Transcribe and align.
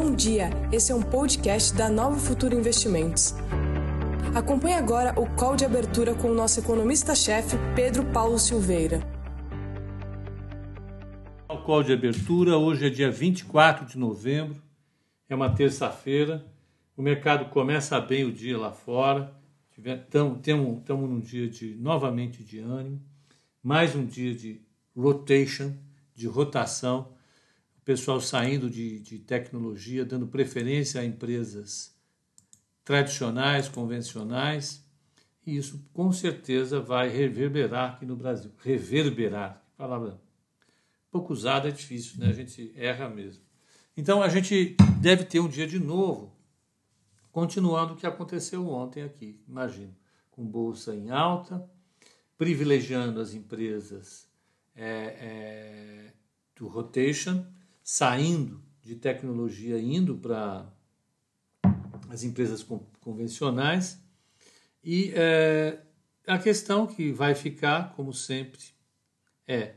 Bom 0.00 0.14
dia, 0.14 0.48
esse 0.72 0.92
é 0.92 0.94
um 0.94 1.02
podcast 1.02 1.74
da 1.74 1.88
Nova 1.88 2.20
Futuro 2.20 2.54
Investimentos. 2.54 3.34
Acompanhe 4.32 4.76
agora 4.76 5.12
o 5.20 5.26
call 5.34 5.56
de 5.56 5.64
abertura 5.64 6.14
com 6.14 6.30
o 6.30 6.34
nosso 6.34 6.60
economista-chefe, 6.60 7.56
Pedro 7.74 8.04
Paulo 8.12 8.38
Silveira. 8.38 9.00
O 11.48 11.58
call 11.64 11.82
de 11.82 11.92
abertura, 11.92 12.56
hoje 12.56 12.86
é 12.86 12.90
dia 12.90 13.10
24 13.10 13.86
de 13.86 13.98
novembro, 13.98 14.62
é 15.28 15.34
uma 15.34 15.52
terça-feira, 15.52 16.46
o 16.96 17.02
mercado 17.02 17.50
começa 17.50 18.00
bem 18.00 18.22
o 18.22 18.30
dia 18.30 18.56
lá 18.56 18.70
fora, 18.70 19.34
estamos 19.76 20.38
num 20.88 21.18
dia 21.18 21.50
de 21.50 21.74
novamente 21.74 22.44
de 22.44 22.60
ânimo, 22.60 23.02
mais 23.60 23.96
um 23.96 24.06
dia 24.06 24.32
de 24.32 24.62
rotation, 24.96 25.74
de 26.14 26.28
rotação, 26.28 27.17
pessoal 27.88 28.20
saindo 28.20 28.68
de, 28.68 29.00
de 29.00 29.18
tecnologia, 29.18 30.04
dando 30.04 30.26
preferência 30.26 31.00
a 31.00 31.04
empresas 31.06 31.96
tradicionais, 32.84 33.66
convencionais, 33.66 34.84
e 35.46 35.56
isso 35.56 35.82
com 35.94 36.12
certeza 36.12 36.80
vai 36.80 37.08
reverberar 37.08 37.94
aqui 37.94 38.04
no 38.04 38.14
Brasil. 38.14 38.52
Reverberar, 38.62 39.64
palavra 39.74 40.20
pouco 41.10 41.32
usada 41.32 41.68
é 41.68 41.70
difícil, 41.70 42.20
né? 42.20 42.28
A 42.28 42.32
gente 42.34 42.70
erra 42.76 43.08
mesmo. 43.08 43.42
Então 43.96 44.22
a 44.22 44.28
gente 44.28 44.76
deve 45.00 45.24
ter 45.24 45.40
um 45.40 45.48
dia 45.48 45.66
de 45.66 45.78
novo, 45.78 46.36
continuando 47.32 47.94
o 47.94 47.96
que 47.96 48.06
aconteceu 48.06 48.68
ontem 48.68 49.02
aqui, 49.02 49.40
imagino, 49.48 49.96
com 50.30 50.44
bolsa 50.44 50.94
em 50.94 51.08
alta, 51.08 51.66
privilegiando 52.36 53.18
as 53.18 53.32
empresas 53.32 54.28
é, 54.76 54.84
é, 54.84 56.12
do 56.54 56.68
rotation, 56.68 57.46
saindo 57.90 58.62
de 58.82 58.94
tecnologia, 58.94 59.80
indo 59.80 60.14
para 60.18 60.70
as 62.10 62.22
empresas 62.22 62.62
convencionais. 63.00 63.98
E 64.84 65.10
é, 65.14 65.80
a 66.26 66.38
questão 66.38 66.86
que 66.86 67.10
vai 67.10 67.34
ficar, 67.34 67.94
como 67.94 68.12
sempre, 68.12 68.60
é 69.46 69.76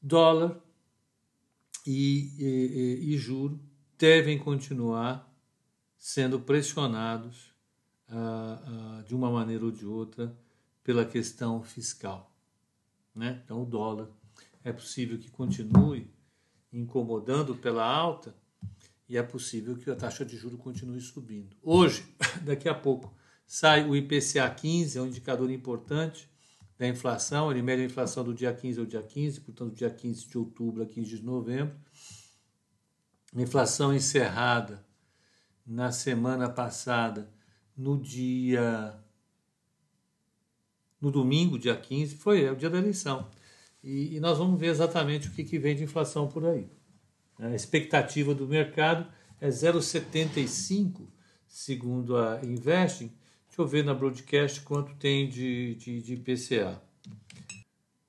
dólar 0.00 0.56
e, 1.84 2.30
e, 2.38 3.12
e 3.12 3.18
juro 3.18 3.58
devem 3.98 4.38
continuar 4.38 5.28
sendo 5.98 6.38
pressionados 6.38 7.52
uh, 8.08 9.00
uh, 9.00 9.02
de 9.02 9.16
uma 9.16 9.32
maneira 9.32 9.64
ou 9.64 9.72
de 9.72 9.84
outra 9.84 10.32
pela 10.84 11.04
questão 11.04 11.60
fiscal. 11.60 12.32
Né? 13.12 13.42
Então, 13.44 13.64
o 13.64 13.66
dólar 13.66 14.08
é 14.62 14.72
possível 14.72 15.18
que 15.18 15.28
continue 15.28 16.14
incomodando 16.72 17.54
pela 17.54 17.84
alta 17.84 18.34
e 19.08 19.16
é 19.16 19.22
possível 19.22 19.76
que 19.76 19.90
a 19.90 19.96
taxa 19.96 20.24
de 20.24 20.36
juro 20.36 20.58
continue 20.58 21.00
subindo. 21.00 21.56
Hoje, 21.62 22.04
daqui 22.42 22.68
a 22.68 22.74
pouco, 22.74 23.14
sai 23.46 23.88
o 23.88 23.94
IPCA 23.94 24.48
15, 24.50 24.98
é 24.98 25.02
um 25.02 25.06
indicador 25.06 25.50
importante 25.50 26.28
da 26.78 26.86
inflação, 26.86 27.50
ele 27.50 27.62
mede 27.62 27.82
a 27.82 27.86
inflação 27.86 28.22
do 28.22 28.34
dia 28.34 28.52
15 28.52 28.80
ao 28.80 28.86
dia 28.86 29.02
15, 29.02 29.40
portanto, 29.40 29.74
dia 29.74 29.88
15 29.88 30.28
de 30.28 30.36
outubro 30.36 30.82
a 30.82 30.86
15 30.86 31.16
de 31.18 31.24
novembro. 31.24 31.74
Inflação 33.34 33.94
encerrada 33.94 34.84
na 35.66 35.90
semana 35.90 36.48
passada, 36.48 37.30
no 37.76 37.98
dia. 37.98 38.98
no 41.00 41.10
domingo, 41.10 41.58
dia 41.58 41.76
15, 41.76 42.16
foi 42.16 42.44
é 42.44 42.52
o 42.52 42.56
dia 42.56 42.68
da 42.68 42.78
eleição. 42.78 43.28
E, 43.86 44.16
e 44.16 44.20
nós 44.20 44.36
vamos 44.36 44.58
ver 44.58 44.66
exatamente 44.66 45.28
o 45.28 45.30
que, 45.30 45.44
que 45.44 45.60
vem 45.60 45.76
de 45.76 45.84
inflação 45.84 46.26
por 46.26 46.44
aí. 46.44 46.68
A 47.38 47.54
expectativa 47.54 48.34
do 48.34 48.48
mercado 48.48 49.06
é 49.40 49.48
0,75, 49.48 51.06
segundo 51.46 52.16
a 52.16 52.40
Investing. 52.42 53.12
Deixa 53.46 53.62
eu 53.62 53.66
ver 53.66 53.84
na 53.84 53.94
broadcast 53.94 54.62
quanto 54.62 54.92
tem 54.96 55.28
de, 55.28 55.76
de, 55.76 56.02
de 56.02 56.14
IPCA. 56.14 56.82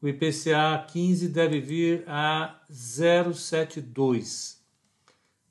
O 0.01 0.07
IPCA 0.07 0.83
15 0.91 1.27
deve 1.29 1.61
vir 1.61 2.03
a 2.07 2.59
0,72. 2.71 4.57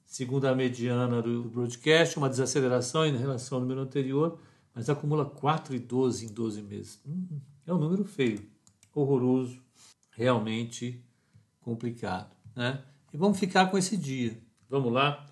Segundo 0.05 0.47
a 0.47 0.57
mediana 0.57 1.23
do 1.23 1.45
broadcast, 1.45 2.19
uma 2.19 2.29
desaceleração 2.29 3.07
em 3.07 3.17
relação 3.17 3.59
ao 3.59 3.63
número 3.63 3.81
anterior, 3.81 4.41
mas 4.75 4.91
acumula 4.91 5.25
4,12 5.25 6.25
em 6.25 6.33
12 6.33 6.63
meses. 6.63 7.01
Hum, 7.07 7.39
é 7.65 7.73
um 7.73 7.79
número 7.79 8.05
feio, 8.05 8.45
horroroso, 8.93 9.65
realmente 10.17 11.05
complicado. 11.61 12.35
Né? 12.55 12.83
E 13.13 13.17
vamos 13.17 13.39
ficar 13.39 13.71
com 13.71 13.77
esse 13.77 13.97
dia. 13.97 14.37
Vamos 14.69 14.93
lá? 14.93 15.27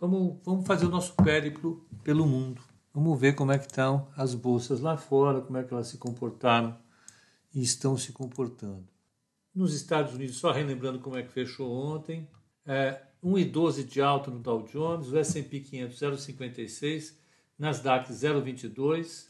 Vamos, 0.00 0.38
vamos 0.42 0.66
fazer 0.66 0.86
o 0.86 0.90
nosso 0.90 1.14
périplo 1.14 1.86
pelo 2.02 2.26
mundo. 2.26 2.62
Vamos 2.92 3.20
ver 3.20 3.34
como 3.34 3.52
é 3.52 3.58
que 3.58 3.66
estão 3.66 4.08
as 4.16 4.34
bolsas 4.34 4.80
lá 4.80 4.96
fora, 4.96 5.42
como 5.42 5.58
é 5.58 5.62
que 5.62 5.72
elas 5.72 5.88
se 5.88 5.98
comportaram 5.98 6.76
e 7.54 7.62
estão 7.62 7.96
se 7.96 8.12
comportando. 8.12 8.88
Nos 9.54 9.74
Estados 9.74 10.14
Unidos, 10.14 10.36
só 10.36 10.50
relembrando 10.50 10.98
como 10.98 11.16
é 11.16 11.22
que 11.22 11.30
fechou 11.30 11.70
ontem, 11.70 12.28
é, 12.66 13.00
1,12 13.22 13.84
de 13.84 14.00
alta 14.00 14.30
no 14.30 14.38
Dow 14.38 14.62
Jones, 14.62 15.08
o 15.08 15.18
S&P 15.18 15.60
500 15.60 16.00
0,56, 16.00 17.14
Nasdaq 17.58 18.10
0,22. 18.10 19.28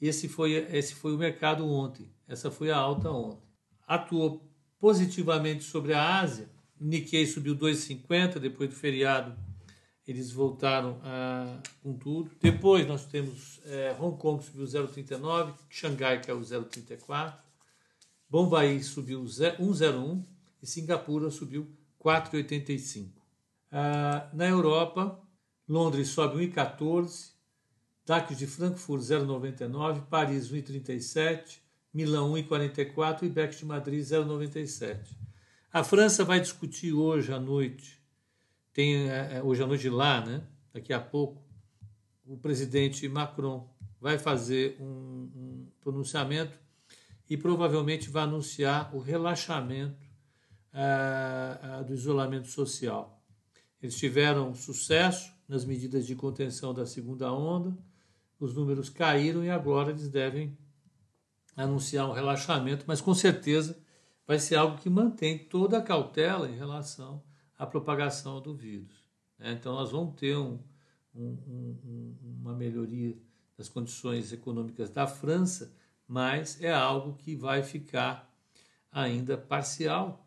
Esse 0.00 0.28
foi, 0.28 0.52
esse 0.52 0.94
foi 0.94 1.14
o 1.14 1.18
mercado 1.18 1.66
ontem, 1.66 2.12
essa 2.28 2.50
foi 2.50 2.70
a 2.70 2.76
alta 2.76 3.10
ontem. 3.10 3.51
Atuou 3.86 4.42
positivamente 4.78 5.64
sobre 5.64 5.94
a 5.94 6.20
Ásia, 6.20 6.48
Nikkei 6.80 7.26
subiu 7.26 7.56
2,50 7.56 8.38
depois 8.40 8.68
do 8.68 8.74
feriado. 8.74 9.36
Eles 10.06 10.32
voltaram 10.32 11.00
a, 11.04 11.60
com 11.80 11.94
tudo. 11.94 12.32
Depois 12.40 12.86
nós 12.88 13.04
temos 13.04 13.60
é, 13.64 13.94
Hong 14.00 14.18
Kong 14.18 14.44
subiu 14.44 14.64
0,39, 14.64 15.54
Xangai 15.70 16.20
caiu 16.20 16.40
0,34, 16.40 17.34
Bombaí 18.28 18.82
subiu 18.82 19.22
1,01 19.22 20.24
e 20.60 20.66
Singapura 20.66 21.30
subiu 21.30 21.70
4,85. 22.02 23.10
Ah, 23.70 24.28
na 24.32 24.48
Europa, 24.48 25.20
Londres 25.68 26.08
sobe 26.08 26.48
1,14, 26.48 27.30
DAX 28.04 28.36
de 28.36 28.46
Frankfurt 28.46 29.02
0,99, 29.02 30.06
Paris 30.10 30.50
1,37, 30.50 31.60
Milão 31.92 32.32
1,44 32.32 33.24
e 33.24 33.28
Beck 33.28 33.56
de 33.56 33.64
Madrid 33.66 34.00
0,97. 34.00 35.14
A 35.72 35.84
França 35.84 36.24
vai 36.24 36.40
discutir 36.40 36.92
hoje 36.92 37.32
à 37.32 37.38
noite, 37.38 38.02
tem 38.72 39.10
é, 39.10 39.36
é, 39.36 39.42
hoje 39.42 39.62
à 39.62 39.66
noite 39.66 39.88
lá, 39.88 40.24
né? 40.24 40.42
Daqui 40.72 40.92
a 40.92 41.00
pouco, 41.00 41.42
o 42.24 42.38
presidente 42.38 43.06
Macron 43.08 43.68
vai 44.00 44.18
fazer 44.18 44.76
um, 44.80 45.30
um 45.34 45.66
pronunciamento 45.80 46.58
e 47.28 47.36
provavelmente 47.36 48.08
vai 48.08 48.22
anunciar 48.22 48.94
o 48.94 48.98
relaxamento 48.98 49.96
uh, 50.72 51.84
do 51.84 51.94
isolamento 51.94 52.48
social. 52.48 53.22
Eles 53.82 53.96
tiveram 53.96 54.54
sucesso 54.54 55.32
nas 55.48 55.64
medidas 55.64 56.06
de 56.06 56.14
contenção 56.14 56.72
da 56.72 56.86
segunda 56.86 57.32
onda, 57.32 57.76
os 58.40 58.54
números 58.54 58.88
caíram 58.88 59.44
e 59.44 59.50
agora 59.50 59.90
eles 59.90 60.08
devem 60.08 60.56
anunciar 61.56 62.08
um 62.08 62.12
relaxamento, 62.12 62.84
mas 62.86 63.00
com 63.00 63.14
certeza 63.14 63.78
vai 64.26 64.38
ser 64.38 64.56
algo 64.56 64.78
que 64.78 64.88
mantém 64.88 65.38
toda 65.38 65.78
a 65.78 65.82
cautela 65.82 66.48
em 66.48 66.56
relação 66.56 67.22
à 67.58 67.66
propagação 67.66 68.40
do 68.40 68.54
vírus. 68.54 68.94
Né? 69.38 69.52
Então, 69.52 69.74
nós 69.74 69.90
vamos 69.90 70.14
ter 70.14 70.36
um, 70.36 70.58
um, 71.14 71.76
um, 71.84 72.16
uma 72.40 72.54
melhoria 72.54 73.16
das 73.56 73.68
condições 73.68 74.32
econômicas 74.32 74.90
da 74.90 75.06
França, 75.06 75.74
mas 76.06 76.60
é 76.62 76.72
algo 76.72 77.14
que 77.14 77.36
vai 77.36 77.62
ficar 77.62 78.30
ainda 78.90 79.36
parcial, 79.36 80.26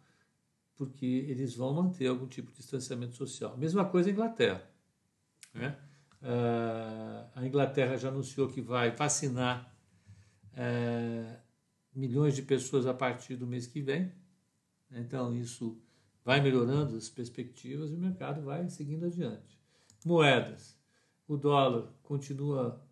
porque 0.76 1.06
eles 1.06 1.56
vão 1.56 1.74
manter 1.74 2.08
algum 2.08 2.28
tipo 2.28 2.52
de 2.52 2.58
distanciamento 2.58 3.16
social. 3.16 3.58
Mesma 3.58 3.86
coisa 3.86 4.10
a 4.10 4.12
Inglaterra. 4.12 4.70
Né? 5.54 5.78
Uh, 6.22 7.30
a 7.36 7.46
Inglaterra 7.46 7.98
já 7.98 8.10
anunciou 8.10 8.48
que 8.48 8.62
vai 8.62 8.92
vacinar 8.92 9.75
uh, 10.56 11.38
milhões 11.94 12.36
de 12.36 12.42
pessoas 12.42 12.86
a 12.86 12.94
partir 12.94 13.36
do 13.36 13.48
mês 13.48 13.68
que 13.68 13.82
vem. 13.82 14.12
Então, 14.92 15.36
isso 15.36 15.78
vai 16.24 16.42
melhorando 16.42 16.98
as 16.98 17.10
perspectivas 17.10 17.92
e 17.92 17.94
o 17.94 18.00
mercado 18.00 18.42
vai 18.42 18.68
seguindo 18.70 19.06
adiante. 19.06 19.60
Moedas. 20.04 20.76
O 21.28 21.38
dólar 21.38 21.92
continua 22.04 22.84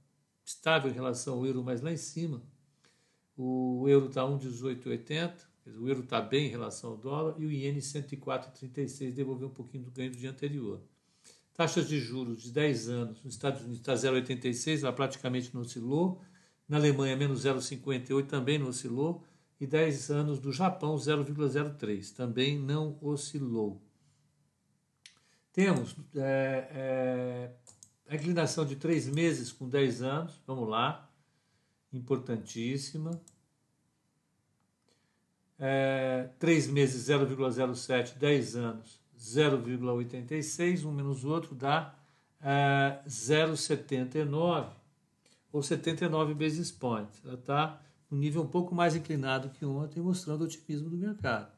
estável 0.44 0.90
em 0.90 0.94
relação 0.94 1.36
ao 1.36 1.46
euro, 1.46 1.64
mas 1.64 1.82
lá 1.82 1.92
em 1.92 1.98
cima. 1.98 2.42
O 3.36 3.86
euro 3.88 4.08
está 4.08 4.22
1,1880, 4.22 5.34
o 5.80 5.88
euro 5.88 6.04
está 6.04 6.22
bem 6.22 6.48
em 6.48 6.50
relação 6.50 6.92
ao 6.92 6.98
dólar, 6.98 7.36
e 7.40 7.46
o 7.46 7.52
iene 7.52 7.80
104,36 7.80 9.14
devolveu 9.14 9.48
um 9.48 9.54
pouquinho 9.54 9.84
do 9.84 9.92
ganho 9.92 10.12
do 10.12 10.18
dia 10.18 10.30
anterior. 10.30 10.82
Taxas 11.54 11.88
de 11.88 12.00
juros 12.00 12.44
de 12.44 12.52
10 12.52 12.90
anos 12.90 13.24
nos 13.24 13.36
Estados 13.36 13.62
Unidos 13.62 13.80
está 13.80 13.94
0,86, 13.94 14.82
ela 14.82 14.94
praticamente 14.94 15.54
não 15.54 15.62
oscilou. 15.62 16.22
Na 16.68 16.78
Alemanha, 16.78 17.16
menos 17.16 17.44
0,58, 17.44 18.26
também 18.26 18.58
não 18.58 18.70
oscilou. 18.70 19.24
E 19.60 19.68
10 19.68 20.12
anos 20.12 20.40
do 20.40 20.52
Japão, 20.52 20.96
0,03, 20.96 22.14
também 22.14 22.60
não 22.60 22.98
oscilou. 23.02 23.82
Temos 25.54 25.96
é, 26.16 26.68
é, 26.72 27.52
a 28.10 28.16
inclinação 28.16 28.66
de 28.66 28.76
três 28.76 29.08
meses 29.08 29.52
com 29.52 29.70
10 29.70 30.02
anos, 30.02 30.42
vamos 30.46 30.68
lá, 30.68 31.10
importantíssima. 31.94 33.22
É, 35.60 36.30
3 36.40 36.68
meses 36.68 37.08
0,07, 37.08 38.18
10 38.18 38.56
anos 38.56 39.00
0,86, 39.18 40.84
um 40.86 40.92
menos 40.92 41.24
o 41.24 41.30
outro 41.30 41.56
dá 41.56 41.96
é, 42.42 43.00
0,79 43.08 44.83
ou 45.54 45.64
79 45.64 46.34
basis 46.34 46.72
points. 46.72 47.22
Ela 47.24 47.36
está 47.36 47.82
um 48.12 48.18
nível 48.18 48.42
um 48.42 48.48
pouco 48.48 48.76
mais 48.76 48.96
inclinado 48.96 49.50
que 49.52 49.64
ontem, 49.64 50.02
mostrando 50.02 50.42
o 50.42 50.44
otimismo 50.44 50.90
do 50.90 50.98
mercado. 50.98 51.50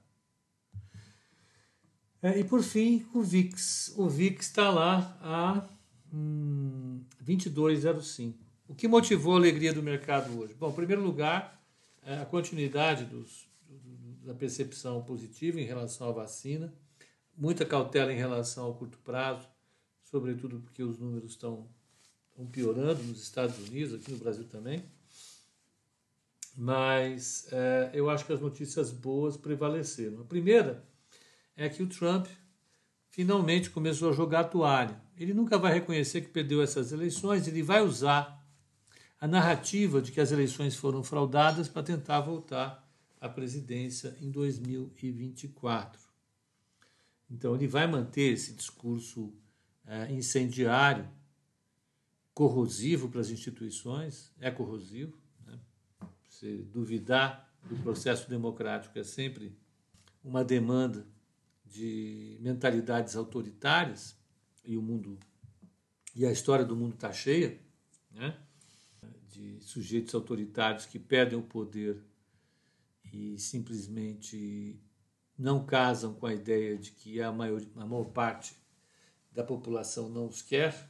É, 2.22 2.40
e 2.40 2.44
por 2.44 2.62
fim, 2.62 3.06
o 3.14 3.24
VIX. 3.24 3.94
O 3.98 4.08
VIX 4.08 4.46
está 4.46 4.70
lá 4.70 5.18
a 5.22 5.68
hum, 6.14 7.02
22,05. 7.24 8.36
O 8.68 8.76
que 8.76 8.88
motivou 8.88 9.34
a 9.34 9.38
alegria 9.38 9.74
do 9.74 9.82
mercado 9.82 10.40
hoje? 10.40 10.54
Bom, 10.54 10.70
em 10.70 10.74
primeiro 10.74 11.04
lugar, 11.04 11.64
é 12.04 12.18
a 12.18 12.26
continuidade 12.26 13.06
dos, 13.06 13.48
da 14.24 14.34
percepção 14.34 15.04
positiva 15.04 15.62
em 15.62 15.66
relação 15.66 16.10
à 16.10 16.12
vacina, 16.12 16.74
muita 17.38 17.66
cautela 17.66 18.12
em 18.12 18.18
relação 18.18 18.66
ao 18.66 18.74
curto 18.74 18.98
prazo, 19.00 19.48
sobretudo 20.04 20.60
porque 20.60 20.82
os 20.82 20.98
números 20.98 21.32
estão, 21.32 21.68
estão 22.36 22.46
piorando 22.46 23.02
nos 23.04 23.24
Estados 23.24 23.58
Unidos, 23.70 23.94
aqui 23.94 24.12
no 24.12 24.18
Brasil 24.18 24.44
também. 24.44 24.84
Mas 26.58 27.48
é, 27.52 27.92
eu 27.94 28.10
acho 28.10 28.26
que 28.26 28.34
as 28.34 28.42
notícias 28.42 28.92
boas 28.92 29.38
prevaleceram. 29.38 30.22
A 30.22 30.26
primeira 30.26 30.86
é 31.56 31.70
que 31.70 31.82
o 31.82 31.88
Trump 31.88 32.28
finalmente 33.10 33.70
começou 33.70 34.10
a 34.10 34.14
jogar 34.14 34.46
toalha. 34.46 35.02
Ele 35.18 35.34
nunca 35.34 35.58
vai 35.58 35.74
reconhecer 35.74 36.22
que 36.22 36.28
perdeu 36.28 36.62
essas 36.62 36.92
eleições, 36.92 37.48
ele 37.48 37.64
vai 37.64 37.82
usar 37.82 38.46
a 39.20 39.28
narrativa 39.28 40.02
de 40.02 40.12
que 40.12 40.20
as 40.20 40.34
eleições 40.34 40.76
foram 40.76 41.02
fraudadas 41.02 41.70
para 41.70 41.84
tentar 41.84 42.20
voltar 42.20 42.86
à 43.20 43.30
presidência 43.30 44.16
em 44.22 44.30
2024. 44.30 46.02
Então, 47.32 47.56
ele 47.56 47.68
vai 47.68 47.88
manter 47.88 48.34
esse 48.34 48.54
discurso 48.54 49.34
é, 49.88 50.12
incendiário, 50.12 51.10
corrosivo 52.36 53.10
para 53.10 53.22
as 53.22 53.30
instituições, 53.30 54.32
é 54.40 54.52
corrosivo. 54.52 55.18
Né? 55.48 55.58
Se 56.30 56.58
duvidar 56.64 57.52
do 57.64 57.78
processo 57.78 58.30
democrático 58.30 59.00
é 59.00 59.04
sempre 59.04 59.58
uma 60.24 60.44
demanda 60.44 61.08
de 61.66 62.38
mentalidades 62.42 63.16
autoritárias 63.16 64.16
e 64.64 64.78
o 64.78 64.82
mundo 64.82 65.18
e 66.16 66.26
a 66.26 66.32
história 66.32 66.64
do 66.64 66.76
mundo 66.76 66.94
está 66.94 67.12
cheia, 67.12 67.60
né? 68.12 68.38
de 69.30 69.60
sujeitos 69.62 70.14
autoritários 70.14 70.86
que 70.86 71.00
perdem 71.00 71.38
o 71.38 71.44
poder 71.44 72.02
e 73.12 73.38
simplesmente 73.38 74.80
não 75.38 75.66
casam 75.66 76.14
com 76.14 76.26
a 76.26 76.34
ideia 76.34 76.78
de 76.78 76.92
que 76.92 77.22
a 77.22 77.32
maior, 77.32 77.62
a 77.76 77.86
maior 77.86 78.06
parte 78.06 78.56
da 79.32 79.44
população 79.44 80.10
não 80.10 80.28
os 80.28 80.42
quer. 80.42 80.90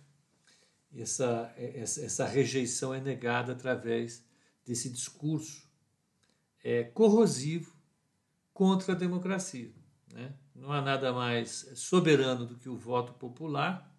Essa, 0.98 1.54
essa, 1.58 2.02
essa 2.06 2.26
rejeição 2.26 2.94
é 2.94 3.02
negada 3.02 3.52
através 3.52 4.24
desse 4.66 4.90
discurso 4.90 5.70
é, 6.64 6.84
corrosivo 6.84 7.76
contra 8.54 8.94
a 8.94 8.98
democracia. 8.98 9.72
Né? 10.12 10.34
Não 10.56 10.72
há 10.72 10.82
nada 10.82 11.12
mais 11.12 11.70
soberano 11.76 12.46
do 12.46 12.56
que 12.56 12.70
o 12.70 12.78
voto 12.78 13.14
popular. 13.14 13.94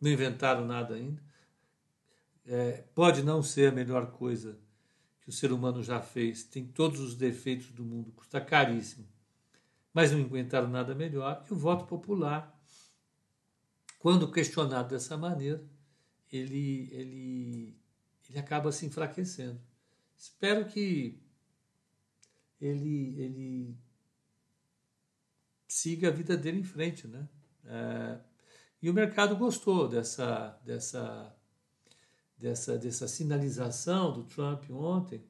Não 0.00 0.10
inventaram 0.10 0.66
nada 0.66 0.94
ainda. 0.94 1.22
É, 2.44 2.84
pode 2.94 3.22
não 3.22 3.42
ser 3.42 3.72
a 3.72 3.74
melhor 3.74 4.10
coisa 4.10 4.58
que 5.26 5.30
o 5.30 5.32
ser 5.32 5.50
humano 5.52 5.82
já 5.82 6.00
fez, 6.00 6.44
tem 6.44 6.64
todos 6.64 7.00
os 7.00 7.16
defeitos 7.16 7.72
do 7.72 7.84
mundo, 7.84 8.12
custa 8.12 8.40
caríssimo, 8.40 9.04
mas 9.92 10.12
não 10.12 10.20
inventaram 10.20 10.68
nada 10.68 10.94
melhor. 10.94 11.44
E 11.50 11.52
o 11.52 11.56
voto 11.56 11.84
popular, 11.84 12.56
quando 13.98 14.30
questionado 14.30 14.90
dessa 14.90 15.16
maneira, 15.16 15.64
ele, 16.32 16.88
ele, 16.92 17.76
ele 18.28 18.38
acaba 18.38 18.72
se 18.72 18.86
enfraquecendo. 18.86 19.60
Espero 20.16 20.64
que 20.66 21.18
ele, 22.60 23.14
ele 23.18 23.76
siga 25.68 26.08
a 26.08 26.10
vida 26.10 26.36
dele 26.36 26.60
em 26.60 26.64
frente, 26.64 27.06
né? 27.06 27.28
É, 27.64 28.18
e 28.80 28.90
o 28.90 28.94
mercado 28.94 29.36
gostou 29.36 29.88
dessa, 29.88 30.58
dessa, 30.64 31.34
dessa, 32.38 32.78
dessa 32.78 33.08
sinalização 33.08 34.12
do 34.12 34.24
Trump 34.24 34.70
ontem 34.70 35.24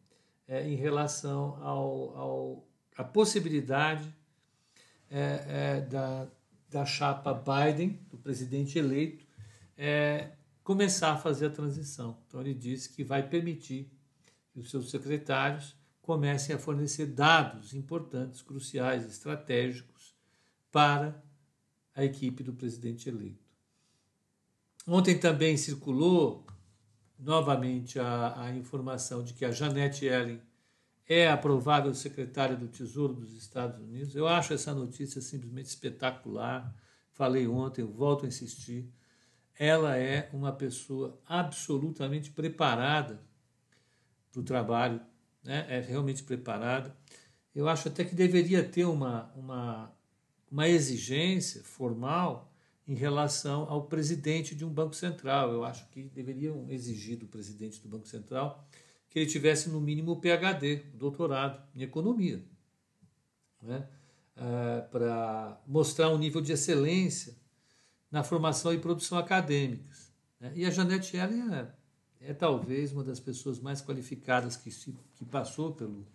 é, 0.47 0.69
em 0.69 0.77
relação 0.77 1.63
ao, 1.63 2.17
ao 2.17 2.69
a 2.97 3.05
possibilidade 3.05 4.15
é, 5.11 5.45
é, 5.49 5.81
da, 5.83 6.27
da 6.71 6.85
chapa 6.85 7.33
Biden, 7.35 8.01
do 8.11 8.17
presidente 8.17 8.79
eleito, 8.79 9.27
é, 9.77 10.31
começar 10.67 11.13
a 11.13 11.17
fazer 11.17 11.47
a 11.47 11.51
transição. 11.51 12.19
Então 12.27 12.41
ele 12.41 12.53
disse 12.53 12.89
que 12.89 13.05
vai 13.05 13.23
permitir 13.23 13.89
que 14.51 14.59
os 14.59 14.69
seus 14.69 14.91
secretários 14.91 15.77
comecem 16.03 16.57
a 16.57 16.59
fornecer 16.59 17.07
dados 17.07 17.73
importantes, 17.73 18.43
cruciais, 18.43 19.07
estratégicos 19.07 20.13
para 20.73 21.23
a 21.95 22.05
equipe 22.05 22.43
do 22.43 22.53
presidente 22.53 23.09
eleito. 23.09 23.49
Ontem 24.85 25.17
também 25.17 25.57
circulou 25.57 26.45
novamente 27.17 28.01
a, 28.01 28.43
a 28.47 28.57
informação 28.57 29.23
de 29.23 29.35
que 29.35 29.45
a 29.45 29.53
Janete 29.53 30.07
Yellen 30.07 30.43
é 31.09 31.29
a 31.29 31.37
provável 31.37 31.95
secretária 31.95 32.57
do 32.57 32.67
Tesouro 32.67 33.15
dos 33.15 33.35
Estados 33.35 33.79
Unidos. 33.79 34.17
Eu 34.17 34.27
acho 34.27 34.53
essa 34.53 34.75
notícia 34.75 35.21
simplesmente 35.21 35.67
espetacular. 35.67 36.75
Falei 37.13 37.47
ontem, 37.47 37.85
volto 37.85 38.25
a 38.25 38.29
insistir. 38.29 38.93
Ela 39.59 39.97
é 39.97 40.29
uma 40.33 40.53
pessoa 40.53 41.19
absolutamente 41.27 42.31
preparada 42.31 43.21
para 44.31 44.41
o 44.41 44.45
trabalho, 44.45 45.01
né? 45.43 45.67
é 45.69 45.81
realmente 45.81 46.23
preparada. 46.23 46.95
Eu 47.55 47.69
acho 47.69 47.89
até 47.89 48.05
que 48.05 48.15
deveria 48.15 48.63
ter 48.63 48.85
uma, 48.85 49.33
uma 49.35 49.97
uma 50.51 50.69
exigência 50.69 51.63
formal 51.63 52.53
em 52.87 52.95
relação 52.95 53.69
ao 53.69 53.87
presidente 53.87 54.55
de 54.55 54.65
um 54.65 54.71
banco 54.71 54.95
central. 54.95 55.53
Eu 55.53 55.65
acho 55.65 55.89
que 55.91 56.05
deveriam 56.05 56.67
exigir 56.71 57.19
do 57.19 57.27
presidente 57.27 57.81
do 57.81 57.89
Banco 57.89 58.07
Central 58.07 58.67
que 59.11 59.19
ele 59.19 59.27
tivesse 59.27 59.69
no 59.69 59.81
mínimo 59.81 60.13
o 60.13 60.21
PhD, 60.21 60.85
o 60.95 60.97
doutorado 60.97 61.63
em 61.75 61.83
economia, 61.83 62.45
né? 63.63 63.89
É, 64.37 64.81
para 64.83 65.59
mostrar 65.67 66.11
um 66.11 66.19
nível 66.19 66.43
de 66.43 66.53
excelência 66.53 67.35
na 68.11 68.23
formação 68.23 68.73
e 68.73 68.79
produção 68.79 69.19
acadêmicas. 69.19 70.13
Né? 70.41 70.53
E 70.55 70.65
a 70.65 70.71
Janete 70.71 71.17
Yellen 71.17 71.55
é, 71.55 71.69
é, 72.21 72.35
talvez 72.35 72.93
uma 72.93 73.05
das 73.05 73.21
pessoas 73.21 73.61
mais 73.61 73.81
qualificadas 73.81 74.57
que, 74.57 74.71
se, 74.71 74.97
que 75.15 75.25
passou 75.25 75.73
pelo, 75.73 76.07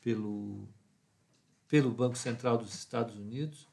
pelo, 0.00 0.68
pelo 1.68 1.90
Banco 1.90 2.16
Central 2.16 2.58
dos 2.58 2.74
Estados 2.74 3.16
Unidos 3.16 3.68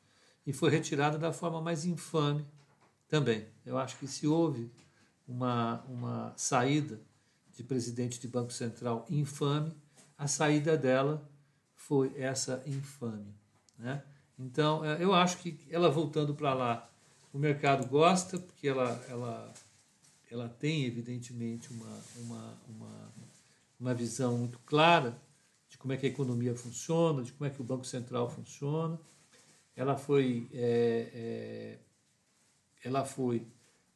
e 0.46 0.54
foi 0.54 0.70
retirada 0.70 1.18
da 1.18 1.34
forma 1.34 1.62
mais 1.62 1.86
infame 1.86 2.46
também. 3.08 3.48
Eu 3.66 3.78
acho 3.78 3.98
que 3.98 4.08
se 4.08 4.28
houve 4.28 4.72
uma, 5.28 5.84
uma 5.88 6.34
saída 6.36 7.00
de 7.56 7.64
presidente 7.64 8.20
de 8.20 8.28
Banco 8.28 8.52
Central 8.52 9.06
infame, 9.10 9.74
a 10.18 10.28
saída 10.28 10.78
dela 10.78 11.28
foi 11.74 12.14
essa 12.18 12.62
infame. 12.66 13.34
Né? 13.78 14.04
Então, 14.38 14.84
é, 14.84 15.02
eu 15.04 15.14
acho 15.14 15.38
que 15.38 15.60
ela 15.70 15.90
voltando 15.90 16.34
para 16.34 16.54
lá, 16.54 16.90
o 17.36 17.40
mercado 17.40 17.88
gosta, 17.88 18.40
porque 18.40 18.68
ela, 18.68 19.06
ela, 19.10 19.54
ela 20.32 20.50
tem, 20.50 20.86
evidentemente, 20.86 21.72
uma, 21.72 22.04
uma, 22.18 22.58
uma, 22.70 23.14
uma 23.80 23.94
visão 23.94 24.38
muito 24.38 24.60
clara 24.60 25.20
como 25.86 25.94
é 25.94 25.98
que 25.98 26.08
a 26.08 26.10
economia 26.10 26.56
funciona, 26.56 27.22
de 27.22 27.32
como 27.32 27.48
é 27.48 27.54
que 27.54 27.62
o 27.62 27.64
Banco 27.64 27.86
Central 27.86 28.28
funciona. 28.28 29.00
Ela 29.76 29.96
foi, 29.96 30.50
é, 30.52 31.12
é, 31.14 31.80
ela 32.84 33.06
foi 33.06 33.46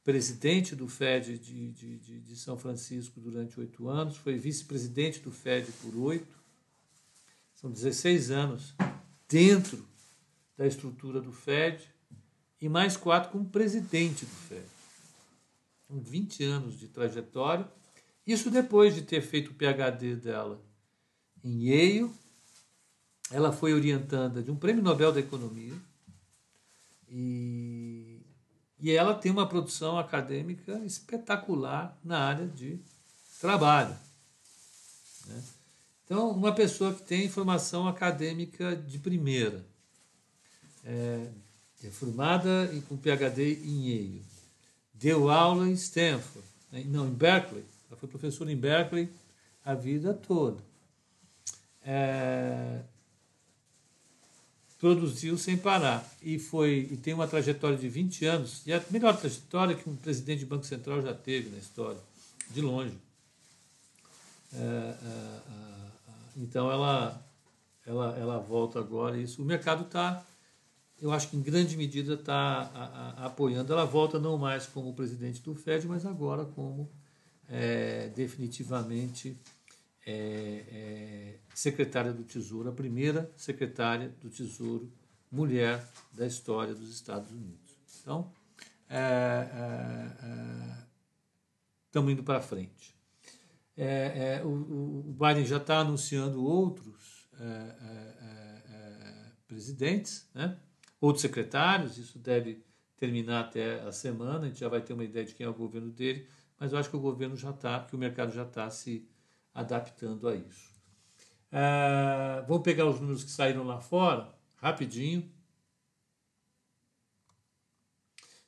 presidente 0.03 0.75
do 0.75 0.87
FED 0.87 1.39
de, 1.39 1.71
de, 1.71 1.97
de, 1.97 2.19
de 2.19 2.35
São 2.35 2.59
Francisco 2.59 3.19
durante 3.19 3.59
oito 3.59 3.89
anos, 3.89 4.17
foi 4.17 4.37
vice-presidente 4.37 5.19
do 5.19 5.31
FED 5.31 5.71
por 5.81 5.97
oito. 5.97 6.37
São 7.55 7.71
16 7.71 8.29
anos 8.29 8.75
dentro 9.27 9.83
da 10.55 10.67
estrutura 10.67 11.19
do 11.19 11.31
FED 11.31 11.91
e 12.61 12.67
mais 12.67 12.97
quatro 12.97 13.31
como 13.31 13.45
presidente 13.45 14.25
do 14.25 14.35
FED. 14.47 14.65
São 15.87 15.99
20 15.99 16.43
anos 16.43 16.79
de 16.79 16.87
trajetória. 16.87 17.67
Isso 18.25 18.51
depois 18.51 18.93
de 18.93 19.01
ter 19.01 19.21
feito 19.21 19.51
o 19.51 19.53
PhD 19.53 20.15
dela 20.15 20.61
em 21.43 21.67
Yale. 21.67 22.11
Ela 23.31 23.51
foi 23.51 23.73
orientanda 23.73 24.41
de 24.41 24.51
um 24.51 24.55
prêmio 24.55 24.83
Nobel 24.83 25.11
da 25.11 25.19
Economia 25.19 25.73
e 27.07 28.21
E 28.79 28.91
ela 28.91 29.13
tem 29.13 29.31
uma 29.31 29.47
produção 29.47 29.97
acadêmica 29.97 30.79
espetacular 30.85 31.97
na 32.03 32.19
área 32.19 32.47
de 32.47 32.79
trabalho. 33.39 33.95
Né? 35.27 35.43
Então, 36.05 36.31
uma 36.31 36.53
pessoa 36.53 36.93
que 36.93 37.03
tem 37.03 37.29
formação 37.29 37.87
acadêmica 37.87 38.75
de 38.75 38.97
primeira, 38.97 39.65
é, 40.83 41.29
é 41.87 41.89
formada 41.89 42.69
com 42.87 42.97
PhD 42.97 43.55
em 43.63 43.89
Yale, 43.89 44.25
deu 44.93 45.29
aula 45.29 45.67
em 45.67 45.73
Stanford, 45.73 46.47
né? 46.71 46.83
não, 46.87 47.07
em 47.07 47.13
Berkeley, 47.13 47.63
ela 47.87 47.97
foi 47.99 48.09
professora 48.09 48.51
em 48.51 48.57
Berkeley 48.57 49.09
a 49.63 49.73
vida 49.73 50.13
toda. 50.13 50.57
É, 51.83 52.81
produziu 54.79 55.37
sem 55.37 55.57
parar 55.57 56.09
e 56.21 56.39
foi 56.39 56.87
e 56.91 56.97
tem 56.97 57.13
uma 57.13 57.27
trajetória 57.27 57.77
de 57.77 57.87
20 57.89 58.25
anos 58.25 58.65
e 58.65 58.71
é 58.71 58.77
a 58.77 58.83
melhor 58.89 59.15
trajetória 59.17 59.75
que 59.75 59.89
um 59.89 59.95
presidente 59.95 60.39
de 60.39 60.45
banco 60.45 60.65
central 60.65 61.01
já 61.01 61.13
teve 61.13 61.49
na 61.49 61.57
história 61.57 61.99
de 62.49 62.61
longe 62.61 62.97
é, 64.53 64.57
é, 64.57 64.61
é 64.61 65.59
então 66.37 66.71
ela 66.71 67.21
ela 67.85 68.17
ela 68.17 68.37
volta 68.39 68.79
agora 68.79 69.17
isso 69.17 69.41
o 69.41 69.45
mercado 69.45 69.83
está 69.83 70.25
eu 71.01 71.11
acho 71.11 71.29
que 71.29 71.37
em 71.37 71.41
grande 71.41 71.77
medida 71.77 72.13
está 72.13 72.61
apoiando 73.17 73.71
ela 73.71 73.85
volta 73.85 74.19
não 74.19 74.37
mais 74.37 74.67
como 74.67 74.93
presidente 74.93 75.41
do 75.41 75.55
Fed 75.55 75.87
mas 75.87 76.05
agora 76.05 76.45
como 76.45 76.91
é, 77.47 78.09
definitivamente 78.09 79.39
é, 80.05 80.65
é, 80.71 81.39
secretária 81.53 82.13
do 82.13 82.23
Tesouro, 82.23 82.69
a 82.69 82.71
primeira 82.71 83.31
secretária 83.35 84.09
do 84.21 84.29
Tesouro 84.29 84.91
mulher 85.31 85.87
da 86.13 86.25
história 86.25 86.73
dos 86.73 86.91
Estados 86.93 87.31
Unidos. 87.31 87.77
Então, 88.01 88.31
estamos 91.85 92.09
é, 92.09 92.09
é, 92.09 92.09
é 92.09 92.11
indo 92.11 92.23
para 92.23 92.41
frente. 92.41 92.95
É, 93.77 94.41
o, 94.43 94.49
o, 95.09 95.17
Biden 95.17 95.45
já 95.45 95.57
está 95.57 95.79
anunciando 95.79 96.43
outros 96.43 97.29
presidentes, 99.47 100.27
né? 100.33 100.57
Outros 100.99 101.21
secretários, 101.21 101.97
isso 101.97 102.19
deve 102.19 102.63
terminar 102.97 103.41
até 103.45 103.81
a 103.81 103.91
semana, 103.91 104.45
a 104.45 104.47
gente 104.47 104.59
já 104.59 104.67
vai 104.67 104.81
ter 104.81 104.93
uma 104.93 105.03
ideia 105.03 105.25
de 105.25 105.33
quem 105.33 105.45
é 105.45 105.49
o 105.49 105.53
governo 105.53 105.89
dele, 105.89 106.27
mas 106.59 106.73
eu 106.73 106.77
acho 106.77 106.89
que 106.89 106.97
o 106.97 106.99
governo 106.99 107.35
já 107.37 107.51
está, 107.51 107.79
que 107.85 107.95
o 107.95 107.99
mercado 107.99 108.33
já 108.33 108.43
está 108.43 108.69
se 108.69 109.07
adaptando 109.53 110.27
a 110.27 110.35
isso. 110.35 110.69
Uh, 111.51 112.45
vamos 112.47 112.63
pegar 112.63 112.85
os 112.85 112.99
números 112.99 113.23
que 113.23 113.31
saíram 113.31 113.63
lá 113.63 113.79
fora, 113.79 114.33
rapidinho. 114.57 115.31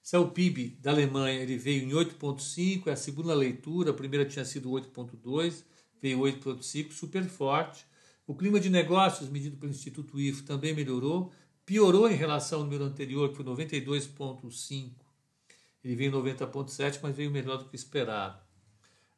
Esse 0.04 0.16
é 0.16 0.20
o 0.20 0.30
PIB 0.30 0.78
da 0.82 0.92
Alemanha, 0.92 1.40
ele 1.40 1.58
veio 1.58 1.84
em 1.84 1.94
8,5, 1.94 2.88
é 2.88 2.92
a 2.92 2.96
segunda 2.98 3.34
leitura, 3.34 3.92
a 3.92 3.94
primeira 3.94 4.26
tinha 4.26 4.44
sido 4.44 4.70
8,2, 4.70 5.64
veio 6.02 6.20
8,5, 6.20 6.92
super 6.92 7.24
forte. 7.24 7.86
O 8.28 8.36
clima 8.36 8.60
de 8.60 8.70
negócios, 8.70 9.30
medido 9.30 9.58
pelo 9.58 9.72
Instituto 9.72 10.20
IFO, 10.20 10.44
também 10.44 10.74
melhorou, 10.74 11.32
piorou 11.66 12.10
em 12.10 12.16
relação 12.16 12.60
ao 12.60 12.66
número 12.66 12.84
anterior, 12.84 13.30
que 13.30 13.36
foi 13.36 13.46
92,5, 13.46 14.92
ele 15.84 15.96
veio 15.96 16.10
em 16.10 16.14
90,7, 16.14 17.00
mas 17.02 17.16
veio 17.16 17.32
melhor 17.32 17.58
do 17.58 17.66
que 17.66 17.76
esperado. 17.76 18.40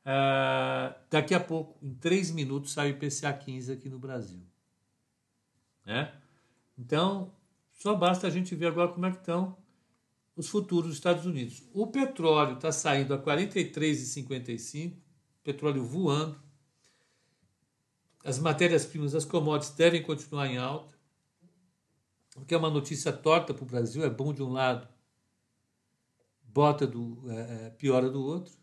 Uh, 0.06 0.94
daqui 1.10 1.34
a 1.34 1.40
pouco, 1.40 1.78
em 1.82 1.94
três 1.94 2.32
minutos, 2.32 2.74
sai 2.74 2.92
o 2.92 2.96
IPCA 2.96 3.34
15 3.34 3.72
aqui 3.72 3.90
no 3.90 4.00
Brasil. 4.00 4.42
Né? 5.86 6.14
Então, 6.78 7.34
só 7.74 7.96
basta 7.96 8.28
a 8.28 8.30
gente 8.30 8.56
ver 8.56 8.68
agora 8.68 8.92
como 8.92 9.06
é 9.06 9.12
que 9.12 9.18
estão 9.18 9.58
os 10.36 10.48
futuros 10.50 10.88
dos 10.88 10.98
Estados 10.98 11.26
Unidos. 11.26 11.64
O 11.74 11.88
petróleo 11.88 12.56
está 12.56 12.72
saindo 12.72 13.14
a 13.14 13.22
43,55, 13.22 14.98
petróleo 15.44 15.84
voando. 15.84 16.42
As 18.24 18.40
matérias-primas, 18.40 19.14
as 19.14 19.26
commodities 19.26 19.76
devem 19.76 20.02
continuar 20.02 20.48
em 20.48 20.58
alta, 20.58 20.96
o 22.36 22.46
que 22.46 22.54
é 22.54 22.58
uma 22.58 22.70
notícia 22.70 23.12
torta 23.12 23.54
para 23.54 23.64
o 23.64 23.68
Brasil, 23.68 24.04
é 24.04 24.10
bom 24.10 24.34
de 24.34 24.42
um 24.42 24.52
lado, 24.52 24.88
bota 26.44 26.86
do 26.88 27.24
é, 27.30 27.70
piora 27.72 28.10
do 28.10 28.24
outro. 28.24 28.54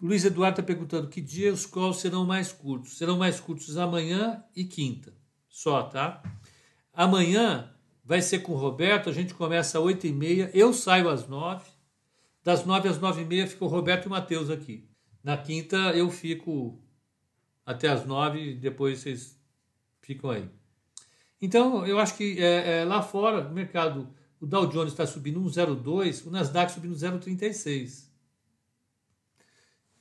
Luiz 0.00 0.24
Eduardo 0.24 0.60
está 0.60 0.62
perguntando 0.62 1.08
que 1.08 1.20
dia 1.20 1.52
os 1.52 1.66
calls 1.66 1.98
serão 1.98 2.24
mais 2.24 2.52
curtos. 2.52 2.96
Serão 2.96 3.18
mais 3.18 3.40
curtos 3.40 3.76
amanhã 3.76 4.44
e 4.54 4.64
quinta. 4.64 5.12
Só, 5.48 5.82
tá? 5.82 6.22
Amanhã 6.92 7.74
vai 8.04 8.22
ser 8.22 8.40
com 8.40 8.52
o 8.52 8.56
Roberto, 8.56 9.10
a 9.10 9.12
gente 9.12 9.34
começa 9.34 9.78
às 9.78 9.84
8h30, 9.84 10.50
eu 10.54 10.72
saio 10.72 11.08
às 11.08 11.28
9 11.28 11.68
Das 12.42 12.64
9 12.64 12.88
às 12.88 12.98
9h30 12.98 13.46
fica 13.48 13.64
o 13.64 13.68
Roberto 13.68 14.04
e 14.04 14.08
o 14.08 14.10
Matheus 14.10 14.48
aqui. 14.48 14.88
Na 15.22 15.36
quinta 15.36 15.76
eu 15.94 16.10
fico 16.10 16.80
até 17.66 17.88
às 17.88 18.06
9 18.06 18.40
e 18.40 18.54
depois 18.54 19.00
vocês 19.00 19.38
ficam 20.00 20.30
aí. 20.30 20.48
Então, 21.40 21.86
eu 21.86 21.98
acho 21.98 22.16
que 22.16 22.42
é, 22.42 22.80
é, 22.80 22.84
lá 22.84 23.00
fora, 23.02 23.48
o 23.48 23.52
mercado, 23.52 24.08
o 24.40 24.46
Dow 24.46 24.66
Jones 24.66 24.92
está 24.92 25.06
subindo 25.06 25.40
1,02, 25.40 26.26
o 26.26 26.30
Nasdaq 26.30 26.72
subindo 26.72 26.94
0,36 26.94 28.08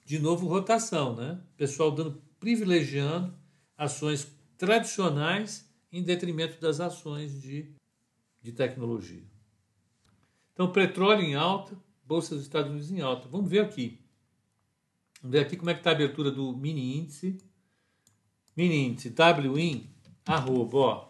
de 0.08 0.20
novo 0.20 0.48
rotação, 0.48 1.18
né? 1.18 1.38
Pessoal 1.58 1.92
dando 1.92 2.24
privilegiando 2.40 3.34
ações 3.78 4.26
tradicionais 4.58 5.70
em 5.92 6.02
detrimento 6.02 6.62
das 6.62 6.80
ações 6.80 7.42
de, 7.42 7.76
de 8.42 8.54
tecnologia. 8.54 9.26
Então, 10.54 10.72
petróleo 10.72 11.24
em 11.24 11.36
alta, 11.36 11.78
bolsa 12.06 12.36
dos 12.36 12.46
Estados 12.46 12.72
Unidos 12.72 12.90
em 12.90 13.02
alta. 13.02 13.28
Vamos 13.28 13.50
ver 13.50 13.60
aqui. 13.60 14.00
Vamos 15.22 15.34
ver 15.34 15.42
aqui 15.42 15.58
como 15.58 15.72
é 15.72 15.74
que 15.74 15.82
está 15.82 15.90
a 15.90 15.94
abertura 15.94 16.32
do 16.32 16.56
mini 16.56 17.00
índice. 17.00 17.38
Mini 18.56 18.88
índice 18.88 19.14
WIN, 19.54 19.94
arroba, 20.26 20.78
ó, 20.78 21.07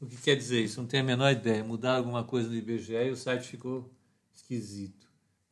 O 0.02 0.08
que 0.08 0.18
quer 0.18 0.36
dizer 0.36 0.64
isso? 0.64 0.82
Não 0.82 0.88
tenho 0.88 1.04
a 1.04 1.06
menor 1.06 1.32
ideia. 1.32 1.64
Mudar 1.64 1.98
alguma 1.98 2.24
coisa 2.24 2.50
no 2.50 2.56
IBGE 2.56 2.94
e 2.94 3.12
o 3.12 3.16
site 3.16 3.48
ficou 3.48 3.90
esquisito. 4.34 5.08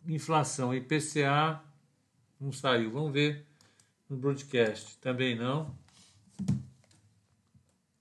Inflação, 0.07 0.73
IPCA 0.73 1.63
não 2.39 2.51
saiu. 2.51 2.91
Vamos 2.91 3.13
ver 3.13 3.46
no 4.09 4.17
broadcast. 4.17 4.97
Também 4.97 5.35
não. 5.35 5.75